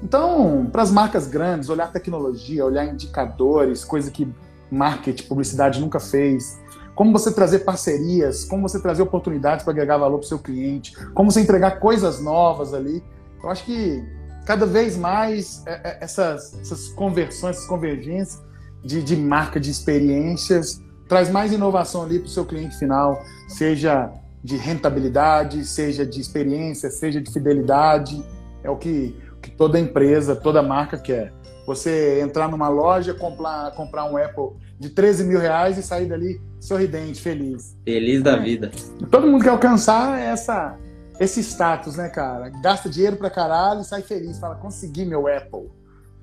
Então, 0.03 0.67
para 0.71 0.83
as 0.83 0.91
marcas 0.91 1.27
grandes, 1.27 1.69
olhar 1.69 1.91
tecnologia, 1.91 2.65
olhar 2.65 2.85
indicadores, 2.85 3.83
coisa 3.83 4.11
que 4.11 4.27
marketing, 4.69 5.27
publicidade 5.27 5.79
nunca 5.79 5.99
fez. 5.99 6.59
Como 6.95 7.11
você 7.11 7.31
trazer 7.31 7.59
parcerias, 7.59 8.45
como 8.45 8.67
você 8.67 8.79
trazer 8.79 9.01
oportunidades 9.01 9.63
para 9.63 9.73
agregar 9.73 9.97
valor 9.97 10.19
para 10.19 10.25
o 10.25 10.27
seu 10.27 10.39
cliente, 10.39 10.95
como 11.13 11.29
você 11.29 11.41
entregar 11.41 11.79
coisas 11.79 12.21
novas 12.21 12.73
ali. 12.73 13.03
Eu 13.43 13.49
acho 13.49 13.65
que 13.65 14.01
cada 14.45 14.65
vez 14.65 14.95
mais 14.95 15.61
é, 15.65 15.73
é, 15.83 15.97
essas, 16.01 16.57
essas 16.59 16.87
conversões, 16.89 17.57
essas 17.57 17.67
convergências 17.67 18.41
de, 18.83 19.03
de 19.03 19.15
marca, 19.15 19.59
de 19.59 19.69
experiências, 19.69 20.81
traz 21.07 21.29
mais 21.29 21.51
inovação 21.51 22.03
ali 22.03 22.19
para 22.19 22.27
o 22.27 22.29
seu 22.29 22.45
cliente 22.45 22.77
final, 22.77 23.21
seja 23.47 24.11
de 24.43 24.57
rentabilidade, 24.57 25.65
seja 25.65 26.05
de 26.05 26.21
experiência, 26.21 26.89
seja 26.89 27.19
de 27.19 27.31
fidelidade. 27.31 28.23
É 28.63 28.69
o 28.69 28.77
que, 28.77 29.15
que 29.41 29.51
toda 29.51 29.79
empresa, 29.79 30.35
toda 30.35 30.61
marca 30.61 30.97
quer. 30.97 31.33
Você 31.65 32.21
entrar 32.21 32.47
numa 32.47 32.69
loja, 32.69 33.13
comprar, 33.13 33.71
comprar 33.71 34.05
um 34.05 34.17
Apple 34.17 34.51
de 34.79 34.89
13 34.89 35.23
mil 35.23 35.39
reais 35.39 35.77
e 35.77 35.83
sair 35.83 36.05
dali 36.05 36.39
sorridente, 36.59 37.21
feliz. 37.21 37.77
Feliz 37.83 38.21
da 38.21 38.33
é. 38.33 38.39
vida. 38.39 38.71
Todo 39.09 39.27
mundo 39.27 39.43
quer 39.43 39.49
alcançar 39.49 40.19
essa, 40.19 40.77
esse 41.19 41.41
status, 41.41 41.95
né, 41.95 42.09
cara? 42.09 42.49
Gasta 42.61 42.89
dinheiro 42.89 43.17
pra 43.17 43.29
caralho 43.29 43.81
e 43.81 43.83
sai 43.83 44.01
feliz. 44.01 44.37
Fala, 44.39 44.55
consegui 44.55 45.05
meu 45.05 45.27
Apple. 45.27 45.69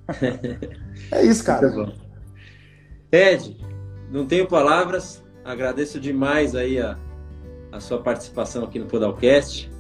é 1.10 1.24
isso, 1.24 1.44
cara. 1.44 1.68
Muito 1.68 1.86
bom. 1.86 2.02
Ed, 3.10 3.56
não 4.10 4.26
tenho 4.26 4.46
palavras. 4.46 5.22
Agradeço 5.44 5.98
demais 5.98 6.54
aí 6.54 6.78
a, 6.78 6.96
a 7.72 7.80
sua 7.80 8.00
participação 8.00 8.64
aqui 8.64 8.78
no 8.78 8.86
Podalcast. 8.86 9.70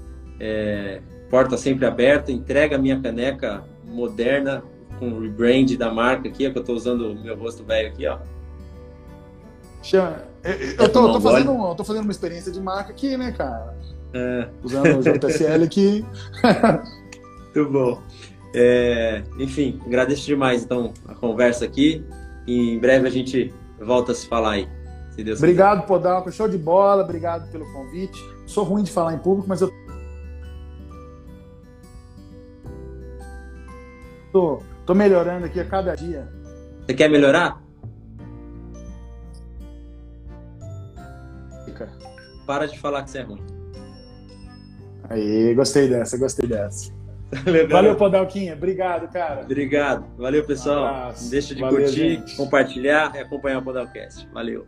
É, 0.40 1.00
porta 1.30 1.56
sempre 1.56 1.86
aberta, 1.86 2.32
entrega 2.32 2.76
a 2.76 2.78
minha 2.78 3.00
caneca 3.00 3.64
moderna 3.84 4.62
com 5.02 5.08
o 5.08 5.20
rebrand 5.20 5.76
da 5.76 5.90
marca 5.90 6.28
aqui, 6.28 6.46
é 6.46 6.50
que 6.50 6.56
eu 6.56 6.60
estou 6.60 6.76
usando 6.76 7.10
o 7.10 7.20
meu 7.20 7.36
rosto 7.36 7.64
velho 7.64 7.88
aqui, 7.88 8.06
ó. 8.06 8.18
Eu 10.78 10.88
tô, 10.92 11.12
tô, 11.12 11.20
fazendo, 11.20 11.50
eu 11.50 11.74
tô 11.74 11.82
fazendo 11.82 12.04
uma 12.04 12.12
experiência 12.12 12.52
de 12.52 12.60
marca 12.60 12.92
aqui, 12.92 13.16
né, 13.16 13.32
cara? 13.32 13.76
É. 14.14 14.48
Usando 14.62 15.00
o 15.00 15.02
JSL 15.02 15.64
aqui. 15.64 16.04
Muito 17.52 17.72
bom. 17.72 18.00
É, 18.54 19.24
enfim, 19.40 19.80
agradeço 19.84 20.24
demais 20.24 20.62
então 20.62 20.92
a 21.08 21.16
conversa 21.16 21.64
aqui. 21.64 22.04
E 22.46 22.74
em 22.74 22.78
breve 22.78 23.08
a 23.08 23.10
gente 23.10 23.52
volta 23.80 24.12
a 24.12 24.14
se 24.14 24.28
falar 24.28 24.52
aí. 24.52 24.68
Se 25.10 25.24
Deus 25.24 25.40
obrigado, 25.40 25.78
quiser. 25.78 25.88
Podalco. 25.88 26.30
Show 26.30 26.48
de 26.48 26.58
bola. 26.58 27.02
Obrigado 27.02 27.50
pelo 27.50 27.64
convite. 27.72 28.22
Sou 28.46 28.62
ruim 28.62 28.84
de 28.84 28.92
falar 28.92 29.14
em 29.14 29.18
público, 29.18 29.48
mas 29.48 29.62
eu 29.62 29.72
tô, 34.32 34.62
tô 34.86 34.94
melhorando 34.94 35.46
aqui 35.46 35.60
a 35.60 35.64
cada 35.64 35.94
dia. 35.94 36.28
Você 36.86 36.94
quer 36.94 37.08
melhorar? 37.08 37.62
Para 42.46 42.66
de 42.66 42.78
falar 42.78 43.02
que 43.04 43.10
você 43.10 43.18
é 43.18 43.22
ruim. 43.22 43.42
Aí, 45.08 45.54
gostei 45.54 45.88
dessa, 45.88 46.18
gostei 46.18 46.48
dessa. 46.48 46.92
Valeu, 47.44 47.68
Valeu 47.68 47.96
Podalquinha. 47.96 48.54
Obrigado, 48.54 49.10
cara. 49.10 49.42
Obrigado. 49.42 50.04
Valeu, 50.18 50.44
pessoal. 50.44 51.14
Um 51.18 51.30
Deixa 51.30 51.54
de 51.54 51.60
Valeu, 51.60 51.78
curtir, 51.78 52.16
gente. 52.16 52.36
compartilhar 52.36 53.14
e 53.14 53.18
acompanhar 53.20 53.58
o 53.58 53.62
Podalcast. 53.62 54.28
Valeu. 54.32 54.66